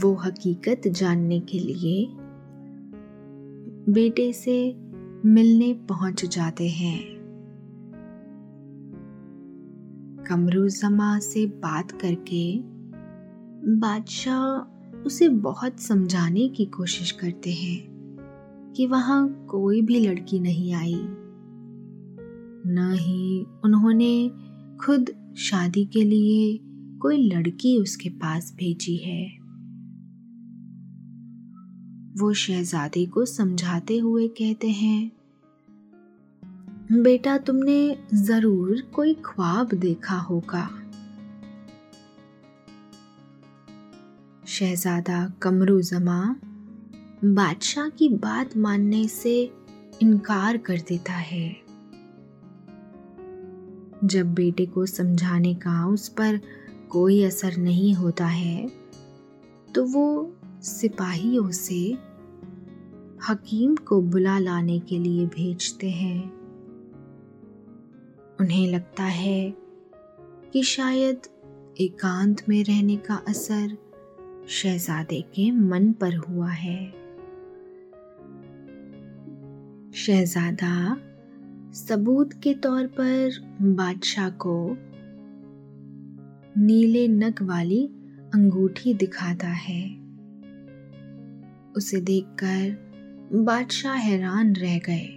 वो 0.00 0.14
हकीकत 0.14 0.88
जानने 0.88 1.40
के 1.40 1.58
लिए 1.58 2.06
बेटे 3.92 4.32
से 4.32 4.74
मिलने 5.24 5.72
पहुँच 5.74 6.24
जाते 6.24 6.68
हैं। 6.68 7.00
कमरू 10.28 10.68
जमा 10.68 11.18
से 11.18 11.46
बात 11.46 11.92
करके 11.92 12.60
बादशाह 13.78 14.79
उसे 15.06 15.28
बहुत 15.28 15.80
समझाने 15.80 16.48
की 16.48 16.64
कोशिश 16.64 17.10
करते 17.10 17.50
हैं 17.50 18.72
कि 18.76 18.86
वहाँ 18.86 19.46
कोई 19.50 19.82
भी 19.82 20.00
लड़की 20.00 20.40
नहीं 20.40 20.74
आई। 20.74 21.00
न 22.66 22.94
ही 22.98 23.46
उन्होंने 23.64 24.28
खुद 24.84 25.10
शादी 25.38 25.84
के 25.84 26.02
लिए 26.04 26.58
कोई 26.98 27.28
लड़की 27.28 27.76
उसके 27.78 28.08
पास 28.08 28.54
भेजी 28.56 28.96
है। 28.96 29.40
वो 32.20 32.32
शहजादे 32.32 33.06
को 33.06 33.24
समझाते 33.24 33.98
हुए 33.98 34.28
कहते 34.28 34.68
हैं, 34.68 35.12
बेटा, 36.92 37.38
तुमने 37.38 37.96
ज़रूर 38.14 38.80
कोई 38.94 39.14
ख्वाब 39.14 39.74
देखा 39.74 40.16
होगा। 40.16 40.79
शहजादा 44.50 45.32
कमरू 45.42 45.80
जमा 45.80 46.36
बादशाह 47.24 47.88
की 47.88 48.08
बात 48.08 48.56
मानने 48.56 49.06
से 49.08 49.32
इनकार 50.02 50.56
कर 50.56 50.78
देता 50.78 51.12
है। 51.12 51.56
जब 54.04 54.32
बेटे 54.34 54.66
को 54.66 54.86
समझाने 54.86 55.54
का 55.54 55.86
उस 55.86 56.08
पर 56.08 56.40
कोई 56.90 57.22
असर 57.24 57.56
नहीं 57.56 57.94
होता 57.94 58.26
है 58.26 58.66
तो 59.74 59.84
वो 59.84 60.36
सिपाहियों 60.62 61.50
से 61.50 61.82
हकीम 63.28 63.76
को 63.76 64.00
बुला 64.02 64.38
लाने 64.38 64.78
के 64.78 64.98
लिए 64.98 65.26
भेजते 65.26 65.90
हैं। 65.90 66.22
उन्हें 68.40 68.66
लगता 68.70 69.04
है 69.04 69.54
कि 70.52 70.62
शायद 70.62 71.28
एकांत 71.80 72.42
में 72.48 72.64
रहने 72.64 72.96
का 72.96 73.22
असर 73.28 73.76
शहजादे 74.48 75.20
के 75.20 75.50
मन 75.50 75.92
पर 75.92 76.16
हुआ 76.16 76.50
है। 76.50 76.90
शहजादा 79.92 80.96
सबूत 81.72 82.32
के 82.32 82.54
तौर 82.54 82.86
पर 82.86 83.30
बादशाह 83.62 84.30
को 84.30 84.76
नीले 86.60 87.08
नग 87.08 87.34
वाली 87.42 87.86
अंगूठी 88.34 88.94
दिखाता 88.94 89.48
है। 89.48 90.00
उसे 91.76 92.00
देखकर 92.00 92.90
बादशाह 93.32 93.94
हैरान 93.94 94.56
रह 94.56 94.78
गए। 94.78 95.16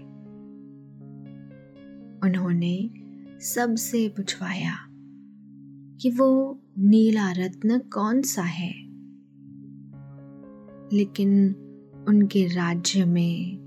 उन्होंने 2.24 2.90
सबसे 3.40 4.10
पूछवाया 4.10 4.76
कि 6.02 6.10
वो 6.10 6.60
नीला 6.80 7.32
रत्न 7.32 7.80
कौन 7.80 8.22
सा 8.22 8.42
है? 8.42 8.83
लेकिन 10.94 11.56
उनके 12.08 12.48
राज्य 12.48 13.06
में 13.06 13.64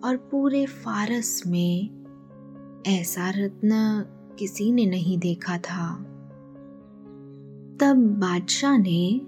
और 0.00 0.16
पूरे 0.16 0.66
फारस 0.66 1.42
में 1.46 1.90
ऐसा 2.86 3.30
रत्न 3.30 3.70
किसी 4.38 4.72
ने 4.72 4.86
नहीं 4.86 5.18
देखा 5.18 5.58
था। 5.58 6.06
तब 7.80 7.96
बादशाह 8.20 8.78
ने 8.78 9.20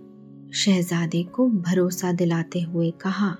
शहजादे 0.52 1.22
को 1.22 1.48
भरोसा 1.48 2.12
दिलाते 2.12 2.60
हुए 2.60 2.90
कहा, 2.90 3.36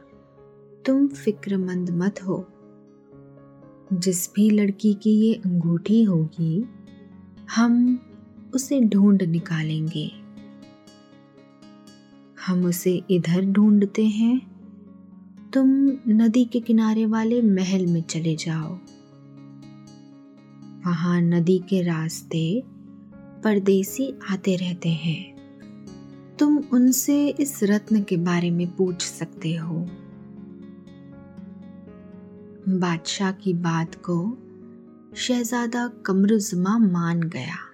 तुम 0.87 1.09
फिक्रमंद 1.09 1.91
मत 1.91 2.23
हो। 2.23 2.49
जिस 3.93 4.35
भी 4.35 4.51
लड़की 4.51 4.95
की 4.95 5.11
ये 5.11 5.35
अंगूठी 5.35 6.03
होगी, 6.03 6.65
हम 7.57 7.99
उसे 8.55 8.81
ढूंढ 8.81 9.23
निकालेंगे। 9.23 10.22
हम 12.47 12.65
उसे 12.65 13.03
इधर 13.11 13.45
ढूंढते 13.45 14.07
हैं। 14.07 14.53
तुम 15.53 15.69
नदी 16.09 16.45
के 16.45 16.61
किनारे 16.61 17.07
वाले 17.07 17.43
महल 17.43 17.87
में 17.87 18.03
चले 18.03 18.37
जाओ। 18.37 18.79
वहाँ 20.87 21.21
नदी 21.21 21.59
के 21.59 21.83
रास्ते 21.83 22.63
परदेसी 23.45 24.15
आते 24.31 24.57
रहते 24.57 24.89
हैं। 24.89 25.33
तुम 26.39 26.59
उनसे 26.59 27.29
इस 27.29 27.63
रत्न 27.63 28.03
के 28.03 28.17
बारे 28.17 28.51
में 28.51 28.77
पूछ 28.77 29.03
सकते 29.03 29.55
हो। 29.55 29.89
बादशाह 32.69 33.33
की 33.33 33.55
बात 33.55 33.95
को 33.95 34.39
शहजादा 35.17 35.89
कमरुजमा 35.89 36.79
मान 36.79 37.23
गया। 37.23 37.72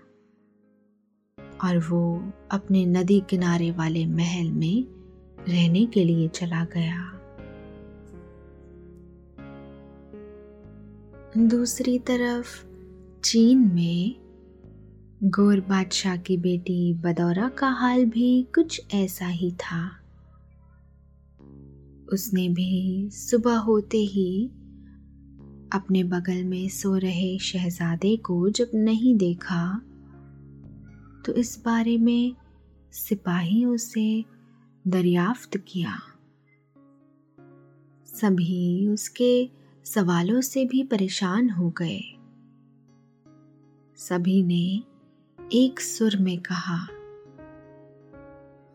और 1.65 1.79
वो 1.79 2.33
अपने 2.51 2.87
नदी 2.87 3.23
किनारे 3.31 3.71
वाले 3.71 4.07
महल 4.07 4.51
में 4.51 4.87
रहने 5.49 5.87
के 5.87 6.05
लिए 6.05 6.29
चला 6.29 6.65
गया। 6.65 7.15
दूसरी 11.39 11.99
तरफ़ 11.99 12.67
चीन 13.25 13.59
में 13.59 14.17
गोर 15.25 15.61
बादशाह 15.61 16.17
की 16.17 16.37
बेटी 16.37 16.95
बदौरा 16.95 17.49
का 17.49 17.69
हाल 17.69 18.05
भी 18.05 18.43
कुछ 18.55 18.95
ऐसा 18.95 19.27
ही 19.27 19.51
था। 19.51 19.91
उसने 22.13 22.49
भी 22.49 23.11
सुबह 23.11 23.57
होते 23.57 23.99
ही 23.99 24.47
अपने 25.73 26.05
बगल 26.05 26.45
में 26.45 26.69
सो 26.69 26.97
रहे 26.97 27.39
शहजादे 27.39 28.17
को 28.17 28.51
जब 28.51 28.71
नहीं 28.75 29.17
देखा 29.17 29.83
तो 31.29 31.35
इस 31.35 31.63
बारे 31.65 31.99
में 31.99 32.35
सिपाहियों 32.93 33.77
से 33.77 34.25
दरियाफ्त 34.89 35.57
किया। 35.57 35.99
सभी 38.07 38.89
उसके 38.89 39.51
सवालों 39.85 40.41
से 40.41 40.65
भी 40.65 40.83
परेशान 40.83 41.51
हो 41.51 41.71
गए। 41.71 42.01
सभी 43.97 44.43
ने 44.43 44.83
एक 45.53 45.81
सुर 45.81 46.17
में 46.17 46.39
कहा, 46.39 46.89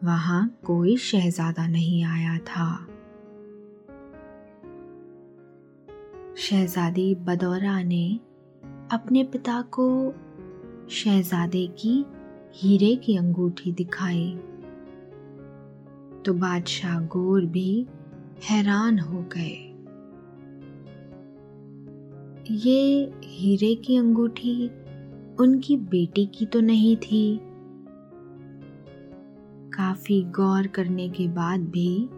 वहाँ 0.03 0.59
कोई 0.65 0.97
शहजादा 0.97 1.67
नहीं 1.67 2.03
आया 2.03 2.37
था। 2.37 2.87
शहजादी 6.37 7.15
बदौरा 7.15 7.83
ने 7.83 8.19
अपने 8.91 9.23
पिता 9.23 9.61
को 9.61 10.13
शहजादे 10.89 11.67
की 11.67 12.05
हीरे 12.55 12.95
की 12.95 13.17
अंगूठी 13.17 13.71
दिखाई। 13.71 14.31
तो 16.25 16.33
बादशाह 16.33 17.05
गोर 17.05 17.45
भी 17.45 17.87
हैरान 18.49 18.99
हो 18.99 19.25
गए। 19.37 19.69
ये 22.51 23.11
हीरे 23.23 23.75
की 23.75 23.97
अंगूठी 23.97 24.67
उनकी 25.39 25.77
बेटी 25.77 26.25
की 26.25 26.45
तो 26.45 26.59
नहीं 26.59 26.97
थी। 26.97 27.39
काफ़ी 29.73 30.23
गौर 30.23 30.67
करने 30.67 31.09
के 31.09 31.27
बाद 31.27 31.59
भी 31.59 32.09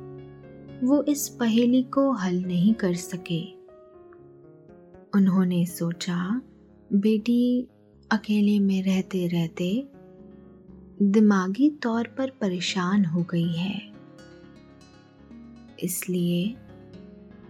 वो 0.84 1.04
इस 1.04 1.30
पहेली 1.30 1.84
को 1.84 2.12
हल 2.12 2.44
नहीं 2.44 2.74
कर 2.74 2.94
सके। 2.94 3.44
उन्होंने 5.16 5.66
सोचा, 5.66 6.42
बेटी 6.94 7.68
अकेले 8.12 8.60
में 8.60 8.84
रहते 8.84 9.28
रहते 9.28 9.88
दिमागी 11.02 11.70
तौर 11.70 12.08
पर 12.08 12.30
परेशान 12.42 13.06
हो 13.06 13.24
गई 13.24 13.52
है। 13.54 13.92
इसलिए 15.84 16.56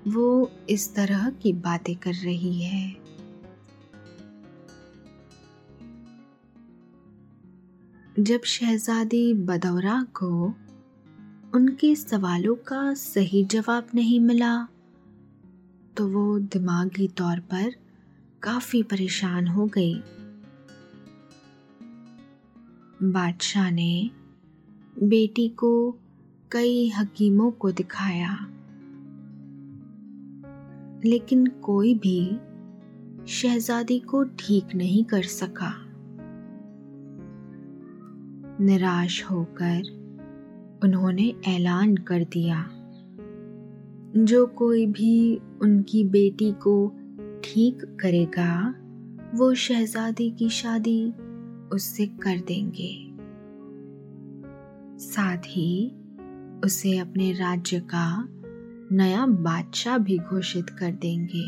वो 0.08 0.52
इस 0.70 0.96
तरह 0.96 1.30
की 1.30 1.54
बातें 1.54 1.96
कर 1.96 2.14
रही 2.14 2.62
है। 2.62 2.96
जब 8.20 8.44
शहजादी 8.44 9.34
बदौरा 9.34 10.02
को 10.16 10.56
उनके 11.56 11.96
सवालों 11.96 12.56
का 12.56 12.94
सही 12.94 13.44
जवाब 13.44 13.88
नहीं 13.96 14.20
मिला 14.20 14.68
तो 15.98 16.08
वो 16.08 16.40
दिमागी 16.40 17.08
तौर 17.08 17.40
पर 17.40 17.76
काफ़ी 18.44 18.84
परेशान 18.84 19.48
हो 19.48 19.66
गई। 19.66 20.02
बादशाह 23.04 23.72
ने 23.72 24.10
बेटी 25.04 25.50
को 25.50 25.92
कई 26.52 26.90
हकीमों 26.90 27.52
को 27.52 27.72
दिखाया। 27.72 28.48
लेकिन 31.06 31.48
कोई 31.48 31.94
भी 31.94 32.38
शहजादी 33.28 34.00
को 34.00 34.24
ठीक 34.24 34.76
नहीं 34.76 35.04
कर 35.04 35.24
सका। 35.24 35.74
निराश 38.64 39.24
होकर 39.24 40.06
उन्होंने 40.84 41.34
ऐलान 41.48 41.96
कर 41.96 42.24
दिया। 42.24 42.70
जो 44.18 44.46
कोई 44.46 44.86
भी 44.86 45.42
उनकी 45.62 46.04
बेटी 46.04 46.52
को 46.52 46.92
ठीक 47.44 47.82
करेगा, 47.86 48.76
वो 49.38 49.54
शहजादी 49.54 50.32
की 50.32 50.50
शादी 50.50 51.14
उससे 51.74 52.06
कर 52.24 52.40
देंगे। 52.40 52.94
साथ 55.00 55.46
ही 55.48 55.88
उसे 56.66 56.98
अपने 56.98 57.32
राज्य 57.34 57.80
का 57.80 58.08
नया 58.92 59.26
बादशाह 59.26 59.98
भी 59.98 60.18
घोषित 60.20 60.70
कर 60.70 60.92
देंगे। 60.96 61.46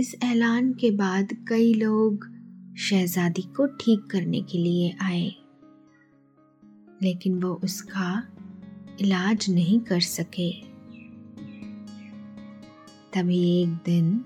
इस 0.00 0.14
ऐलान 0.24 0.72
के 0.72 0.90
बाद 0.90 1.28
कई 1.48 1.72
लोग 1.74 2.26
शहजादी 2.78 3.42
को 3.56 3.66
ठीक 3.80 4.06
करने 4.10 4.40
के 4.42 4.58
लिए 4.58 4.94
आए, 5.02 5.26
लेकिन 7.02 7.42
वो 7.42 7.52
उसका 7.64 8.22
इलाज 9.00 9.46
नहीं 9.50 9.78
कर 9.80 10.00
सके। 10.00 10.50
तभी 13.12 13.40
एक 13.62 13.68
दिन 13.84 14.24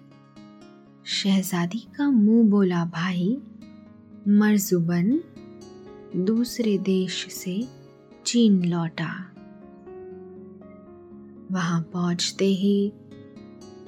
शहजादी 1.09 1.79
का 1.79 2.11
मुँह 2.11 2.51
बोला, 2.51 2.85
भाई, 2.85 3.38
मरजुबन 4.29 5.21
दूसरे 6.16 6.79
देश 6.79 7.27
से 7.31 7.68
चीन 8.27 8.64
लौटा। 8.64 9.31
वहाँ 11.53 11.83
पहुँचते 11.83 12.44
ही 12.44 12.92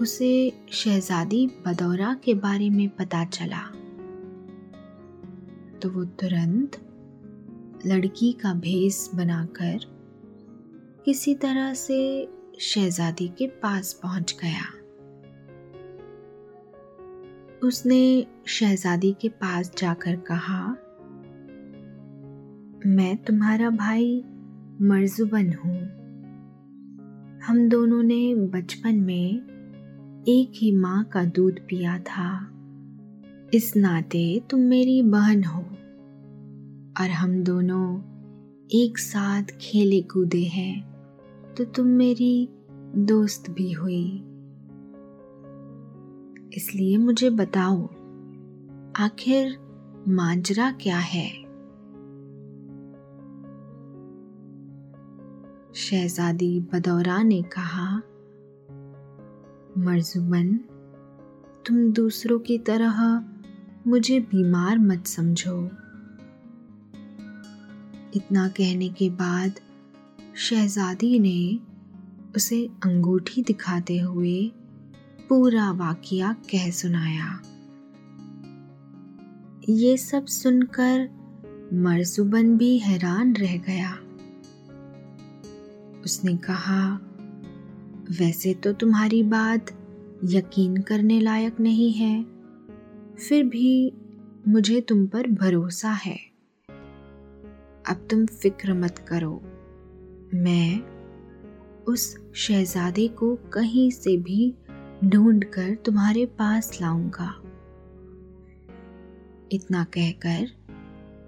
उसे 0.00 0.52
शहजादी 0.70 1.46
बदौरा 1.46 2.14
के 2.14 2.34
बारे 2.34 2.70
में 2.70 2.88
पता 2.88 3.24
चला। 3.24 3.62
तो 5.78 5.90
वो 5.90 6.04
तुरंत 6.04 6.80
लड़की 7.86 8.32
का 8.32 8.54
भेस 8.54 9.10
बनाकर 9.14 9.78
किसी 11.04 11.34
तरह 11.34 11.74
से 11.74 12.28
शहजादी 12.60 13.28
के 13.28 13.46
पास 13.46 13.92
पहुँच 13.92 14.36
गया। 14.42 14.79
उसने 17.64 18.26
शहजादी 18.46 19.16
के 19.20 19.28
पास 19.28 19.72
जाकर 19.78 20.16
कहा, 20.16 20.76
मैं 22.86 23.16
तुम्हारा 23.16 23.70
भाई 23.70 24.24
मर्जुबन 24.82 25.52
हूँ। 25.52 25.80
हम 27.40 27.68
दोनों 27.68 28.02
ने 28.02 28.34
बचपन 28.34 28.94
में 28.94 29.40
एक 30.28 30.52
ही 30.56 30.76
माँ 30.76 31.04
का 31.04 31.24
दूध 31.24 31.60
पिया 31.60 31.98
था। 31.98 32.50
इस 33.54 33.72
नाते 33.76 34.42
तुम 34.50 34.60
मेरी 34.60 35.02
बहन 35.02 35.44
हो 35.44 35.60
और 37.00 37.10
हम 37.10 37.44
दोनों 37.44 38.00
एक 38.68 38.98
साथ 38.98 39.42
खेले 39.60 40.00
कूदे 40.02 40.42
हैं। 40.42 40.90
तो 41.54 41.64
तुम 41.64 41.86
मेरी 41.86 42.48
दोस्त 42.96 43.50
भी 43.50 43.72
हुई। 43.72 44.29
इसलिए 46.54 46.96
मुझे 46.96 47.30
बताओ, 47.30 47.86
आखिर 48.96 49.58
मांजरा 50.08 50.70
क्या 50.72 50.98
है? 50.98 51.28
शहजादी 55.74 56.60
बदौरा 56.60 57.22
ने 57.22 57.42
कहा, 57.42 57.96
मरजुमन, 59.78 60.56
तुम 61.66 61.92
दूसरों 61.92 62.38
की 62.38 62.58
तरह 62.58 63.24
मुझे 63.86 64.20
बीमार 64.20 64.78
मत 64.78 65.06
समझो। 65.06 65.64
इतना 68.14 68.48
कहने 68.48 68.88
के 68.88 69.10
बाद 69.10 69.60
शहजादी 70.36 71.18
ने 71.18 71.60
उसे 72.36 72.66
अंगूठी 72.66 73.42
दिखाते 73.42 73.98
हुए 73.98 74.52
पूरा 75.30 75.70
वाकिया 75.70 76.32
कह 76.32 76.70
सुनाया। 76.70 77.26
ये 79.68 79.96
सब 79.96 80.26
सुनकर 80.26 81.08
मरसुबन 81.74 82.56
भी 82.56 82.78
हैरान 82.78 83.34
रह 83.36 83.56
गया। 83.58 83.90
उसने 86.04 86.36
कहा, 86.36 86.80
वैसे 88.20 88.54
तो 88.54 88.72
तुम्हारी 88.72 89.22
बात 89.22 89.70
यकीन 90.24 90.76
करने 90.82 91.20
लायक 91.20 91.60
नहीं 91.60 91.92
है, 91.92 92.22
फिर 93.28 93.44
भी 93.44 93.92
मुझे 94.48 94.80
तुम 94.80 95.06
पर 95.06 95.26
भरोसा 95.30 95.90
है। 95.90 96.18
अब 97.88 98.06
तुम 98.10 98.26
फ़िक्र 98.26 98.74
मत 98.74 98.98
करो, 99.08 99.42
मैं 100.34 100.80
उस 101.84 102.16
शहजादे 102.34 103.08
को 103.08 103.34
कहीं 103.52 103.90
से 103.90 104.16
भी 104.16 104.54
ढूंढ 105.04 105.44
कर 105.44 105.74
तुम्हारे 105.74 106.26
पास 106.26 106.78
लाऊँगा। 106.80 107.34
इतना 109.52 109.84
कहकर 109.84 110.48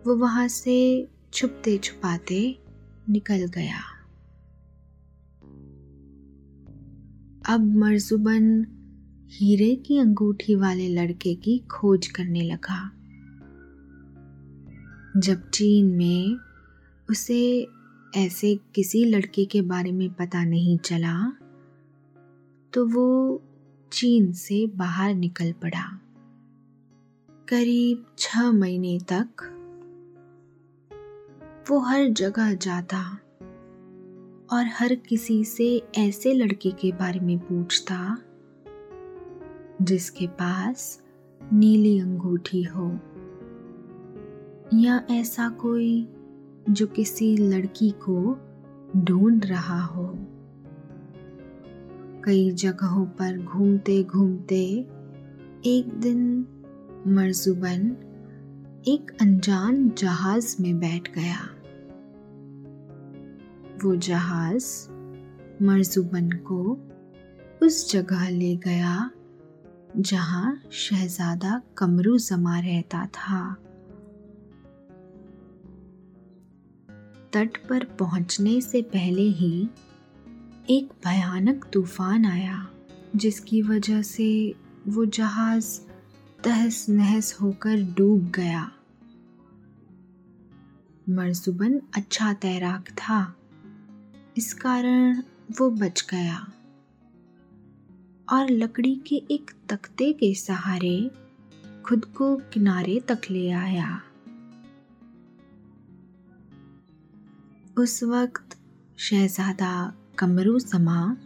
वो 0.06 0.16
वहाँ 0.16 0.48
से 0.48 1.08
छुपते 1.32 1.78
छुपाते 1.78 2.58
निकल 3.08 3.46
गया। 3.46 3.80
अब 7.54 7.74
मरजुबन 7.76 8.66
हीरे 9.28 9.74
की 9.76 9.98
अंगूठी 9.98 10.54
वाले 10.54 10.88
लड़के 10.88 11.34
की 11.34 11.58
खोज 11.58 12.06
करने 12.06 12.42
लगा। 12.42 12.90
जब 15.16 15.50
चीन 15.50 15.86
में 15.86 16.36
उसे 17.10 17.68
ऐसे 18.16 18.60
किसी 18.74 19.04
लड़के 19.04 19.44
के 19.44 19.62
बारे 19.62 19.92
में 19.92 20.12
पता 20.12 20.44
नहीं 20.44 20.78
चला 20.78 21.32
तो 22.72 22.86
वो 22.86 23.42
चीन 23.92 24.32
से 24.32 24.66
बाहर 24.66 25.14
निकल 25.14 25.52
पड़ा। 25.52 26.00
करीब 27.48 28.04
छह 28.18 28.52
महीने 28.52 28.98
तक 29.12 29.26
वो 31.70 31.78
हर 31.78 32.08
जगह 32.08 32.54
जाता 32.54 33.18
और 34.52 34.66
हर 34.66 34.94
किसी 34.94 35.44
से 35.44 35.82
ऐसे 35.98 36.32
लड़के 36.34 36.70
के 36.70 36.92
बारे 36.92 37.20
में 37.20 37.38
पूछता 37.38 38.18
जिसके 39.82 40.26
पास 40.26 41.02
नीली 41.52 42.00
अंगूठी 42.00 42.62
हो 42.62 42.98
या 44.74 45.06
ऐसा 45.10 45.48
कोई 45.48 46.08
जो 46.70 46.86
किसी 46.86 47.36
लड़की 47.36 47.90
को 47.90 48.38
ढूंढ 48.96 49.46
रहा 49.46 49.82
हो। 49.84 50.18
कई 52.24 52.50
जगहों 52.50 53.06
पर 53.06 53.38
घूमते 53.38 54.02
घूमते 54.04 54.88
एक 55.64 55.94
दिन 55.98 56.46
मरजुबन 57.06 57.96
एक 58.88 59.16
अनजान 59.20 59.90
जहाज़ 59.90 60.62
में 60.62 60.78
बैठ 60.78 61.14
गया। 61.14 61.38
वो 63.84 63.96
जहाज़ 63.96 64.88
मरजुबन 65.64 66.30
को 66.30 66.80
उस 67.62 67.92
जगह 67.92 68.28
ले 68.28 68.56
गया 68.56 69.10
जहाँ 69.96 70.62
शहजादा 70.72 71.62
कमरू 71.78 72.18
जमा 72.18 72.60
रहता 72.60 73.06
था। 73.06 73.56
तट 77.32 77.68
पर 77.68 77.84
पहुँचने 77.84 78.60
से 78.60 78.82
पहले 78.82 79.22
ही 79.22 79.68
एक 80.70 80.92
भयानक 81.04 81.64
तूफ़ान 81.72 82.24
आया, 82.24 82.68
जिसकी 83.16 83.62
वजह 83.62 84.02
से 84.02 84.54
वो 84.88 85.04
जहाज़ 85.04 85.80
तहस 86.44 86.86
नहस 86.88 87.38
होकर 87.40 87.94
डूब 87.94 88.30
गया। 88.30 88.72
मरजुबन 91.08 91.80
अच्छा 91.94 92.32
तैराक 92.32 92.88
था। 92.88 93.36
इस 94.36 94.54
कारण 94.54 95.22
वो 95.58 95.70
बच 95.70 96.06
गया। 96.10 96.52
और 98.32 98.50
लकड़ी 98.50 98.94
के 98.94 99.16
एक 99.16 99.50
तख्ते 99.68 100.12
के 100.12 100.34
सहारे 100.34 101.10
खुद 101.86 102.04
को 102.04 102.36
किनारे 102.36 103.00
तक 103.00 103.20
ले 103.30 103.50
आया। 103.50 104.02
उस 107.78 108.02
वक्त 108.02 108.58
शहजादा 108.96 109.94
कमरू 110.18 110.58
समा 110.58 111.16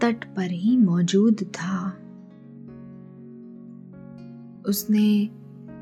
तट 0.00 0.24
पर 0.24 0.50
ही 0.50 0.76
मौजूद 0.76 1.34
था। 1.34 1.90
उसने 4.68 5.30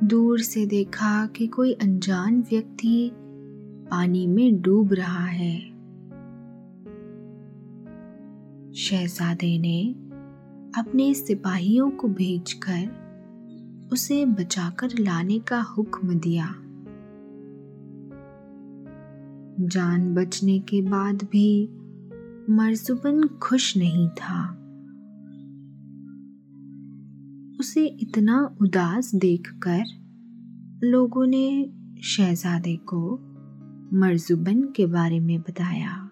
दूर 0.06 0.40
से 0.40 0.66
देखा 0.66 1.26
कि 1.26 1.46
कोई 1.46 1.72
अनजान 1.72 2.40
व्यक्ति 2.40 3.10
पानी 3.90 4.26
में 4.26 4.62
डूब 4.62 4.92
रहा 4.92 5.24
है। 5.24 5.60
शहजादे 8.74 9.58
ने 9.58 9.94
अपने 10.80 11.14
सिपाहियों 11.14 11.90
को 11.90 12.08
भेजकर 12.08 13.04
उसे 13.92 14.26
बचाकर 14.26 14.88
लाने 14.98 15.38
का 15.38 15.60
हुक्म 15.60 16.18
दिया। 16.18 16.54
जान 19.60 20.14
बचने 20.14 20.58
के 20.58 20.82
बाद 20.82 21.22
भी 21.22 21.68
मरजुबन 22.50 23.28
खुश 23.28 23.76
नहीं 23.76 24.08
था। 24.08 24.50
उसे 27.60 27.86
इतना 27.86 28.56
उदास 28.62 29.14
देखकर 29.14 29.84
लोगों 30.86 31.26
ने 31.26 31.72
शहजादे 32.02 32.76
को 32.76 33.18
मरजुबन 33.98 34.62
के 34.62 34.86
बारे 34.86 35.20
में 35.20 35.40
बताया। 35.40 36.10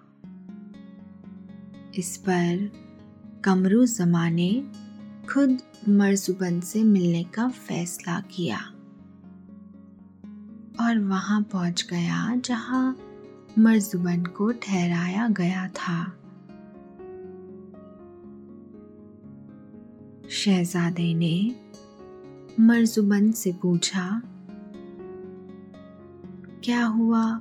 इस 1.98 2.16
पर 2.16 2.72
कमरू 3.44 3.86
जमा 3.86 4.28
ने 4.28 4.64
खुद 5.32 5.58
मरजुबन 5.88 6.60
से 6.60 6.84
मिलने 6.84 7.24
का 7.24 7.48
फैसला 7.48 8.20
किया 8.20 8.58
और 10.80 10.98
वहाँ 10.98 11.42
पहुँच 11.42 11.86
गया 11.90 12.36
जहाँ 12.36 12.96
मरजुबन 13.58 14.24
को 14.24 14.52
ठहराया 14.52 15.28
गया 15.28 15.68
था। 15.68 16.04
शहजादे 20.30 21.14
ने 21.14 21.56
मरजुबन 22.60 23.30
से 23.32 23.52
पूछा, 23.52 24.22
क्या 26.64 26.84
हुआ? 26.84 27.38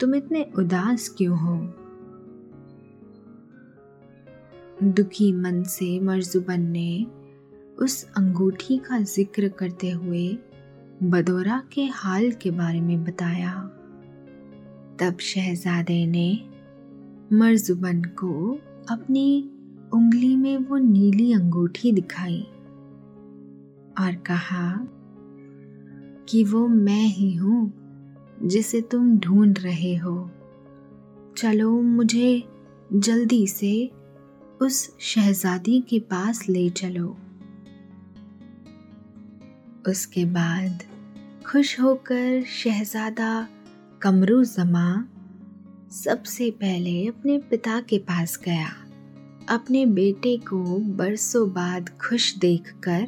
तुम 0.00 0.14
इतने 0.14 0.52
उदास 0.58 1.08
क्यों 1.08 1.38
हो? 1.38 1.56
दुखी 4.82 5.32
मन 5.32 5.62
से 5.62 6.00
मरजुबन 6.00 6.60
ने 6.60 7.06
उस 7.78 8.04
अंगूठी 8.04 8.78
का 8.78 8.98
ज़िक्र 8.98 9.48
करते 9.48 9.90
हुए 9.90 10.38
बदौरा 11.02 11.62
के 11.72 11.84
हाल 11.84 12.30
के 12.32 12.50
बारे 12.50 12.80
में 12.80 13.04
बताया। 13.04 13.70
तब 15.00 15.18
शहजादे 15.18 16.06
ने 16.06 16.40
मरजुबन 17.32 18.02
को 18.02 18.58
अपनी 18.90 19.50
उंगली 19.92 20.36
में 20.36 20.56
वो 20.56 20.76
नीली 20.76 21.32
अंगूठी 21.32 21.92
दिखाई 21.92 22.40
और 24.00 24.14
कहा, 24.26 24.88
कि 26.28 26.44
वो 26.44 26.68
मैं 26.68 27.06
ही 27.06 27.34
हूँ 27.34 27.72
जिसे 28.42 28.80
तुम 28.80 29.18
ढूंढ 29.18 29.58
रहे 29.58 29.96
हो। 29.96 30.30
चलो 31.36 31.82
मुझे 31.82 32.44
जल्दी 32.92 33.46
से 33.46 33.90
उस 34.62 34.96
शहजादी 35.00 35.80
के 35.80 35.98
पास 35.98 36.48
ले 36.48 36.70
चलो। 36.70 37.16
उसके 39.88 40.24
बाद 40.24 40.82
खुश 41.46 41.80
होकर 41.80 42.42
शहजादा 42.42 43.48
कमरू 44.02 44.44
जमा 44.44 45.04
सबसे 45.90 46.50
पहले 46.50 47.06
अपने 47.06 47.38
पिता 47.38 47.80
के 47.80 47.98
पास 47.98 48.40
गया। 48.44 48.68
अपने 49.48 49.86
बेटे 49.86 50.36
को 50.36 50.78
बरसों 50.78 51.52
बाद 51.52 51.88
खुश 51.88 52.38
देखकर 52.38 53.06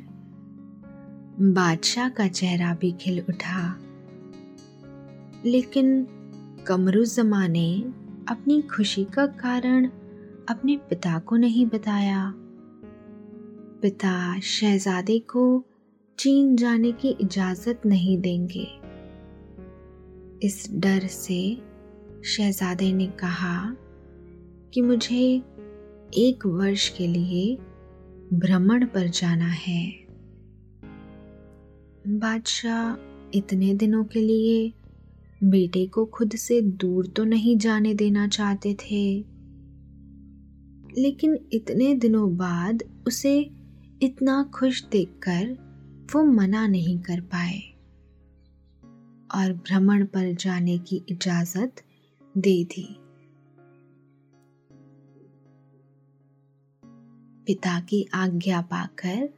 बादशाह 1.40 2.08
का 2.08 2.28
चेहरा 2.28 2.74
भी 2.74 2.92
खिल 2.92 3.24
उठा। 3.28 3.78
लेकिन 5.44 6.06
कमरुजमा 6.66 7.46
ने 7.46 7.82
अपनी 8.28 8.62
खुशी 8.62 9.04
का 9.04 9.26
कारण 9.26 9.86
अपने 10.48 10.76
पिता 10.76 11.18
को 11.18 11.36
नहीं 11.36 11.66
बताया। 11.66 12.34
पिता 13.82 14.40
शहजादे 14.40 15.18
को 15.18 15.64
चीन 16.18 16.56
जाने 16.56 16.92
की 16.92 17.08
इजाज़त 17.08 17.82
नहीं 17.86 18.20
देंगे। 18.20 18.81
इस 20.42 20.68
डर 20.72 21.06
से 21.06 21.62
शहजादे 22.24 22.92
ने 22.92 23.06
कहा 23.06 23.76
कि 24.74 24.80
मुझे 24.80 25.42
एक 26.14 26.46
वर्ष 26.46 26.88
के 26.88 27.06
लिए 27.06 27.58
भ्रमण 28.32 28.86
पर 28.86 29.08
जाना 29.08 29.48
है। 29.48 29.92
बादशाह 32.08 32.94
इतने 33.34 33.74
दिनों 33.74 34.04
के 34.04 34.20
लिए 34.20 34.72
बेटे 35.44 35.86
को 35.86 36.04
खुद 36.04 36.36
से 36.36 36.60
दूर 36.60 37.06
तो 37.06 37.24
नहीं 37.24 37.58
जाने 37.58 37.94
देना 37.94 38.28
चाहते 38.28 38.74
थे। 38.74 39.18
लेकिन 40.98 41.38
इतने 41.52 41.94
दिनों 41.94 42.36
बाद 42.36 42.82
उसे 43.06 43.50
इतना 44.02 44.50
खुश 44.54 44.84
देखकर 44.84 45.56
वो 46.14 46.24
मना 46.24 46.66
नहीं 46.66 46.98
कर 46.98 47.20
पाए। 47.20 47.71
और 49.34 49.52
भ्रमण 49.52 50.04
पर 50.04 50.32
जाने 50.34 50.78
की 50.78 51.04
इजाज़त 51.08 51.82
दे 52.38 52.64
दी। 52.64 52.98
पिता 57.46 57.80
की 57.80 58.08
आज्ञा 58.14 58.60
पाकर 58.60 59.28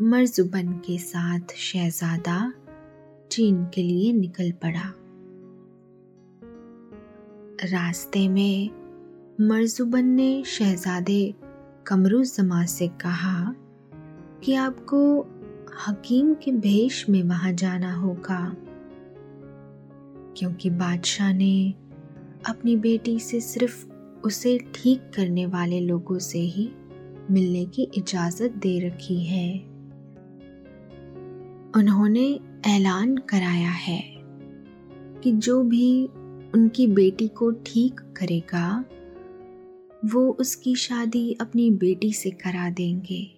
मर्जुबन 0.00 0.72
के 0.72 0.98
साथ 0.98 1.40
शहजादा 1.56 2.52
चीन 3.30 3.64
के 3.64 3.82
लिए 3.82 4.12
निकल 4.12 4.52
पड़ा। 4.52 4.92
रास्ते 7.64 8.28
में 8.28 8.70
मर्जुबन 9.40 10.04
ने 10.04 10.44
शहजादे 10.44 11.34
कमरू 11.86 12.24
जमा 12.24 12.64
से 12.64 12.88
कहा 12.88 13.54
कि 14.44 14.54
आपको 14.54 15.20
हकीम 15.86 16.34
के 16.34 16.52
भेष 16.52 17.08
में 17.08 17.22
वहाँ 17.22 17.52
जाना 17.52 17.94
होगा। 17.94 18.65
क्योंकि 20.36 20.70
बादशाह 20.70 21.32
ने 21.32 21.74
अपनी 22.46 22.76
बेटी 22.76 23.18
से 23.18 23.40
सिर्फ़ 23.40 23.86
उसे 24.24 24.58
ठीक 24.74 25.00
करने 25.16 25.46
वाले 25.46 25.80
लोगों 25.80 26.18
से 26.18 26.38
ही 26.38 26.70
मिलने 27.30 27.64
की 27.64 27.82
इजाज़त 27.82 28.50
दे 28.50 28.78
रखी 28.78 29.24
है। 29.24 29.58
उन्होंने 31.76 32.40
ऐलान 32.66 33.16
कराया 33.16 33.70
है 33.70 34.02
कि 35.22 35.32
जो 35.32 35.62
भी 35.62 36.06
उनकी 36.54 36.86
बेटी 36.86 37.28
को 37.28 37.50
ठीक 37.50 38.00
करेगा, 38.00 38.84
वो 40.04 40.36
उसकी 40.40 40.74
शादी 40.74 41.32
अपनी 41.40 41.70
बेटी 41.70 42.12
से 42.12 42.30
करा 42.30 42.70
देंगे। 42.70 43.32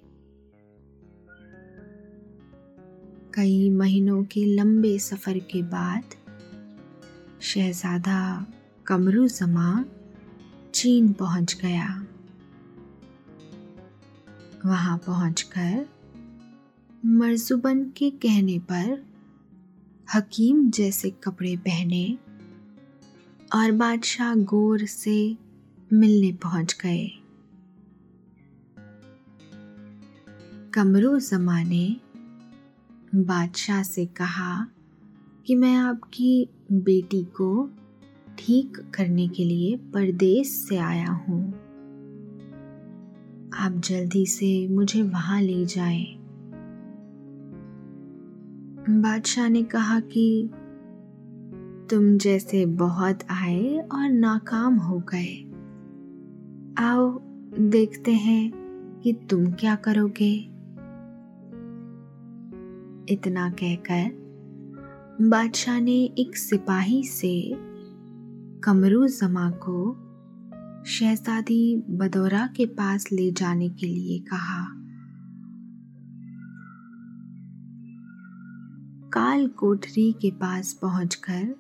कई 3.34 3.70
महीनों 3.70 4.24
के 4.24 4.44
लंबे 4.44 4.98
सफ़र 4.98 5.38
के 5.38 5.62
बाद 5.62 6.02
शहजादा 7.42 8.46
कमरू 8.86 9.28
जमा 9.28 9.84
चीन 10.74 11.12
पहुँच 11.12 11.54
गया। 11.54 12.06
वहाँ 14.66 14.98
पहुंचकर 14.98 15.88
मरजुबन 17.06 17.84
के 17.84 18.10
कहने 18.10 18.58
पर 18.58 19.06
हकीम 20.14 20.70
जैसे 20.70 21.10
कपड़े 21.10 21.56
पहने 21.56 22.18
और 23.54 23.72
बादशाह 23.72 24.34
गोर 24.34 24.86
से 24.86 25.36
मिलने 25.92 26.32
पहुँच 26.32 26.76
गए। 26.82 27.10
कमरू 30.74 31.18
जमा 31.20 31.62
ने 31.62 31.96
बादशाह 33.14 33.82
से 33.82 34.06
कहा 34.06 34.66
कि 35.46 35.54
मैं 35.54 35.76
आपकी 35.76 36.48
बेटी 36.72 37.24
को 37.24 37.70
ठीक 38.38 38.76
करने 38.94 39.28
के 39.28 39.44
लिए 39.44 39.76
परदेश 39.76 40.48
से 40.48 40.76
आया 40.76 41.10
हूँ। 41.10 41.52
आप 43.54 43.72
जल्दी 43.84 44.26
से 44.26 44.68
मुझे 44.68 45.02
वहाँ 45.02 45.42
ले 45.42 45.66
जाएँ। 45.66 46.06
बादशाह 48.90 49.48
ने 49.48 49.62
कहा 49.62 50.00
कि 50.00 50.50
तुम 51.90 52.18
जैसे 52.18 52.66
बहुत 52.66 53.18
आए 53.30 53.78
और 53.78 54.10
नाकाम 54.10 54.74
हो 54.74 55.02
गए। 55.14 55.44
आओ, 56.84 57.20
देखते 57.58 58.12
हैं 58.12 58.52
कि 59.04 59.12
तुम 59.12 59.52
क्या 59.52 59.74
करोगे। 59.74 60.34
इतना 63.12 63.50
कहकर 63.50 64.27
बादशाह 65.20 65.80
ने 65.80 66.04
एक 66.18 66.36
सिपाही 66.36 67.04
से 67.04 67.52
कमरू 68.60 69.08
जमा 69.08 69.50
को, 69.50 69.92
शहजादी 70.84 71.76
बदौरा 71.90 72.46
के 72.46 72.66
पास 72.66 73.12
ले 73.12 73.32
जाने 73.32 73.68
के 73.68 73.86
लिए 73.86 74.18
कहा। 74.18 74.66
काल 79.08 79.48
कोठरी 79.48 80.12
के 80.12 80.30
पास 80.30 80.72
पहुंचकर 80.72 81.54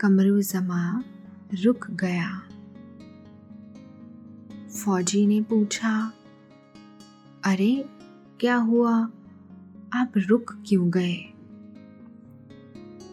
कमरू 0.00 0.42
जमा 0.42 1.02
रुक 1.64 1.90
गया। 1.90 2.42
फौजी 4.68 5.26
ने 5.26 5.40
पूछा, 5.42 6.12
अरे, 7.44 7.84
क्या 8.40 8.56
हुआ? 8.56 8.94
आप 9.92 10.12
रुक 10.16 10.64
क्यों 10.66 10.90
गए? 10.90 11.32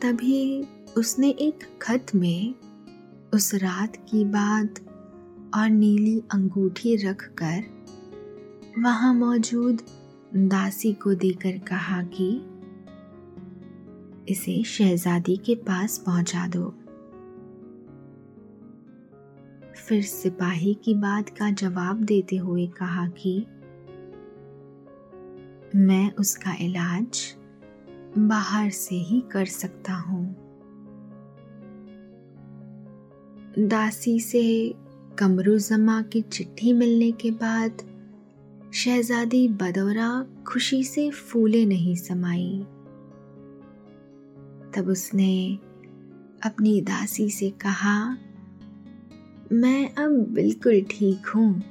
तभी 0.04 0.68
उसने 0.98 1.30
एक 1.30 1.80
खत 1.82 2.06
में 2.16 2.56
उस 3.34 3.56
रात 3.56 3.96
की 3.96 4.26
बात 4.26 4.80
और 5.56 5.70
नीली 5.70 6.24
अंगूठी 6.34 6.96
रखकर 6.96 7.64
वहाँ 8.80 9.14
मौजूद 9.14 9.82
दासी 10.36 10.94
को 10.94 11.14
देकर 11.14 11.58
कहा 11.58 12.04
कि 12.04 12.46
इसे 14.28 14.64
शहजादी 14.64 15.38
के 15.38 15.56
पास 15.56 15.98
पहुँचा 15.98 16.48
दो। 16.48 16.70
फिर 19.88 20.02
सिपाही 20.02 20.74
की 20.74 20.94
बात 20.94 21.30
का 21.30 21.52
जवाब 21.52 22.04
देते 22.04 22.36
हुए 22.36 22.68
कहा 22.68 23.08
कि 23.08 23.46
मैं 25.76 26.14
उसका 26.14 26.54
इलाज 26.54 27.36
बाहर 28.18 28.70
से 28.70 28.96
ही 28.96 29.24
कर 29.32 29.46
सकता 29.46 29.94
हूँ। 29.94 30.36
दासी 33.60 34.20
से 34.20 34.76
कमरू 35.18 35.58
जमा 35.58 36.02
की 36.02 36.22
चिट्ठी 36.22 36.74
मिलने 36.74 37.12
के 37.12 37.32
बाद 37.32 37.78
शहजादी 38.74 39.48
बदौरा 39.48 40.26
खुशी 40.48 40.84
से 40.84 41.10
फूले 41.10 41.66
नहीं 41.66 41.96
समाई। 41.96 42.66
तब 44.76 44.86
उसने 44.88 45.60
अपनी 46.44 46.82
दासी 46.82 47.30
से 47.30 47.50
कहा, 47.50 48.18
मैं 49.52 49.96
अब 49.96 50.28
बिल्कुल 50.30 50.82
ठीक 50.82 51.26
हूँ। 51.26 51.64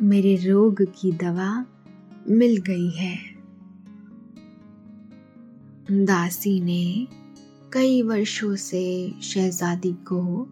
मेरे 0.00 0.36
रोग 0.36 0.82
की 0.82 1.12
दवा 1.12 1.66
मिल 2.28 2.56
गई 2.56 2.90
है। 2.90 3.27
दासी 5.90 6.60
ने 6.60 7.08
कई 7.72 8.02
वर्षों 8.02 8.56
से 8.56 9.14
शहजादी 9.22 9.92
को 9.92 10.48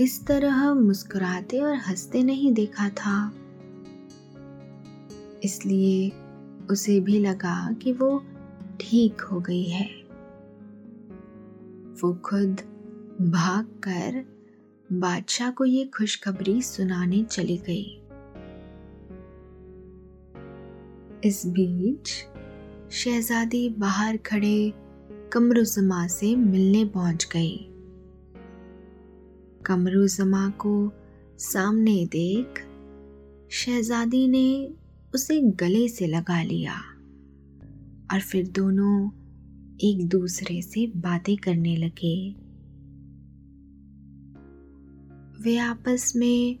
इस 0.00 0.26
तरह 0.26 0.74
मुस्कुराते 0.74 1.60
और 1.60 1.74
हँसते 1.74 2.22
नहीं 2.22 2.52
देखा 2.52 2.88
था। 2.88 3.34
इसलिए 5.44 6.12
उसे 6.70 7.00
भी 7.00 7.18
लगा 7.18 7.72
कि 7.72 7.92
वो 7.92 8.24
ठीक 8.80 9.20
हो 9.20 9.40
गई 9.40 9.64
है। 9.64 9.90
वो 12.02 12.14
खुद 12.14 12.60
भाग 13.20 13.64
कर 13.64 14.24
बादशाह 14.92 15.50
को 15.50 15.64
ये 15.64 15.84
खुशखबरी 15.84 16.62
सुनाने 16.62 17.24
चली 17.24 17.58
गई। 17.58 17.98
इस 21.24 21.46
बीच 21.46 22.10
शहजादी 22.92 23.68
बाहर 23.68 24.16
खड़े 24.16 24.72
कमरुजमा 25.32 26.06
से 26.06 26.36
मिलने 26.36 26.84
पहुँच 26.84 27.28
गई। 27.32 27.56
कमरुजमा 29.66 30.50
को 30.50 30.92
सामने 31.38 32.06
देख 32.06 32.46
शहजादी 33.50 34.28
ने 34.28 34.74
उसे 35.14 35.40
गले 35.40 35.88
से 35.88 36.06
लगा 36.06 36.42
लिया 36.42 36.74
और 38.12 38.20
फिर 38.20 38.48
दोनों 38.48 39.08
एक 39.80 40.08
दूसरे 40.08 40.62
से 40.62 40.86
बातें 40.86 41.36
करने 41.36 41.76
लगे। 41.76 42.32
वे 45.42 45.58
आपस 45.58 46.12
में 46.16 46.58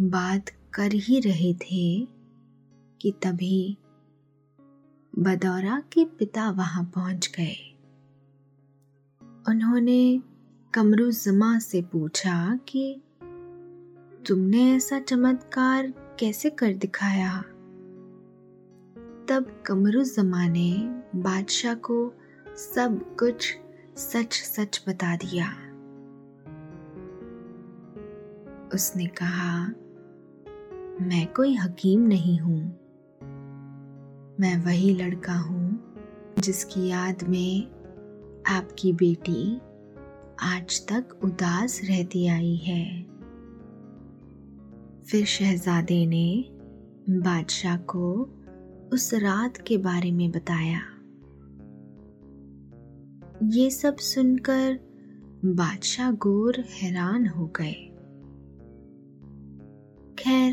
बात 0.00 0.44
कर 0.74 0.92
ही 0.94 1.20
रहे 1.20 1.54
थे 1.54 2.08
कि 3.00 3.10
तभी 3.10 3.78
बदौरा 5.18 5.80
के 5.92 6.04
पिता 6.04 6.50
वहाँ 6.50 6.84
पहुँच 6.94 7.32
गए। 7.38 7.76
उन्होंने 9.48 10.22
कमरू 10.74 11.10
जमा 11.10 11.58
से 11.58 11.82
पूछा 11.82 12.56
कि, 12.68 13.00
तुमने 14.28 14.76
ऐसा 14.76 15.00
चमत्कार 15.00 15.86
कैसे 16.18 16.50
कर 16.50 16.74
दिखाया? 16.74 17.42
तब 19.28 19.62
कमरुजमा 19.66 20.48
ने 20.48 20.74
बादशाह 21.16 21.74
को 21.74 22.14
सब 22.56 23.16
कुछ 23.16 23.56
सच 23.96 24.32
सच 24.32 24.84
बता 24.88 25.16
दिया। 25.16 25.52
उसने 28.74 29.06
कहा, 29.06 29.68
मैं 31.06 31.32
कोई 31.32 31.54
हकीम 31.54 32.00
नहीं 32.00 32.38
हूँ। 32.38 32.87
मैं 34.40 34.64
वही 34.64 34.94
लड़का 34.94 35.34
हूँ 35.34 35.94
जिसकी 36.38 36.88
याद 36.88 37.22
में 37.22 37.66
आपकी 38.48 38.92
बेटी 38.92 39.56
आज 40.42 40.86
तक 40.86 41.20
उदास 41.24 41.80
रहती 41.84 42.26
आई 42.26 42.56
है। 42.56 43.02
फिर 45.02 45.24
शहजादे 45.24 46.06
ने 46.06 46.44
बादशाह 47.20 47.76
को 47.76 48.12
उस 48.92 49.14
रात 49.14 49.56
के 49.56 49.78
बारे 49.78 50.12
में 50.12 50.30
बताया। 50.30 50.80
ये 53.44 53.70
सब 53.70 53.96
सुनकर 53.96 54.78
बादशाह 55.44 56.10
गोर 56.10 56.60
हैरान 56.60 57.26
हो 57.26 57.46
गए। 57.46 57.72
खैर, 60.18 60.52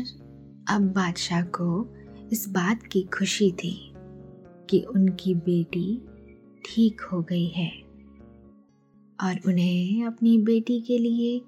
अब 0.68 0.80
बादशाह 0.80 1.42
को 1.42 1.95
इस 2.32 2.48
बात 2.48 2.82
की 2.82 3.02
खुशी 3.02 3.52
थी 3.52 3.92
कि 4.70 4.80
उनकी 4.80 5.34
बेटी 5.34 6.02
ठीक 6.64 7.00
हो 7.00 7.22
गई 7.22 7.46
है 7.46 7.70
और 9.22 9.40
उन्हें 9.46 10.04
अपनी 10.04 10.38
बेटी 10.38 10.80
के 10.80 10.98
लिए 10.98 11.42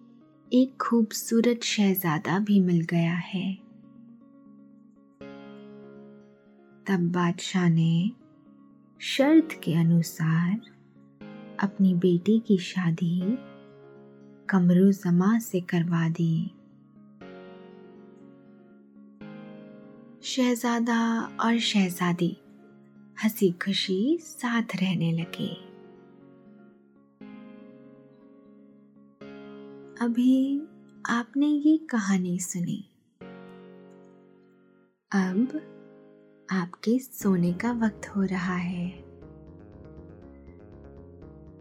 एक 0.53 0.77
खूबसूरत 0.81 1.61
शहजादा 1.63 2.39
भी 2.39 2.61
मिल 2.61 2.81
गया 2.81 3.15
है। 3.15 3.55
तब 6.87 7.11
बादशाह 7.15 7.69
ने 7.69 8.11
शर्त 9.01 9.49
के 9.63 9.75
अनुसार 9.75 10.61
अपनी 11.61 11.95
बेटी 11.95 12.39
की 12.41 12.59
शादी 12.59 13.39
कमरू 14.49 14.93
जमा 14.93 15.39
से 15.39 15.61
करवा 15.61 16.09
दी। 16.09 16.51
शहजादा 20.29 21.23
और 21.41 21.59
शहजादी 21.59 22.37
हँसी 23.25 23.51
खुशी 23.51 24.19
साथ 24.19 24.63
रहने 24.63 25.13
लगे। 25.13 25.55
अभी 30.05 30.63
आपने 31.07 31.47
ये 31.47 31.79
कहानी 31.79 32.39
सुनी। 32.39 32.91
अब 35.13 35.61
आपके 36.53 36.99
सोने 36.99 37.53
का 37.53 37.73
वक्त 37.73 38.09
हो 38.09 38.23
रहा 38.23 38.57
है। 38.57 39.05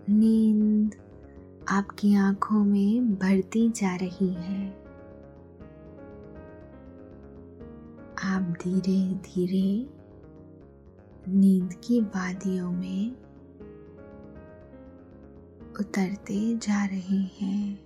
नींद 0.09 0.95
आपकी 1.69 2.15
आँखों 2.15 2.65
में 2.65 3.15
भरती 3.15 3.69
जा 3.69 3.95
रही 3.95 4.33
है। 4.33 4.76
आप 8.23 8.41
धीरे 8.41 9.13
धीरे 9.15 9.89
नींद 11.31 11.73
की 11.73 12.01
वादियों 12.01 12.71
में 12.71 13.11
उतरते 15.79 16.57
जा 16.57 16.85
रहे 16.85 17.17
हैं। 17.17 17.85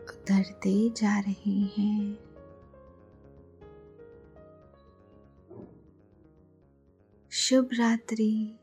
उतरते 0.00 0.90
जा 0.90 1.18
रहे 1.18 1.60
हैं। 1.60 2.18
शुभ 7.30 7.68
रात्रि। 7.74 8.58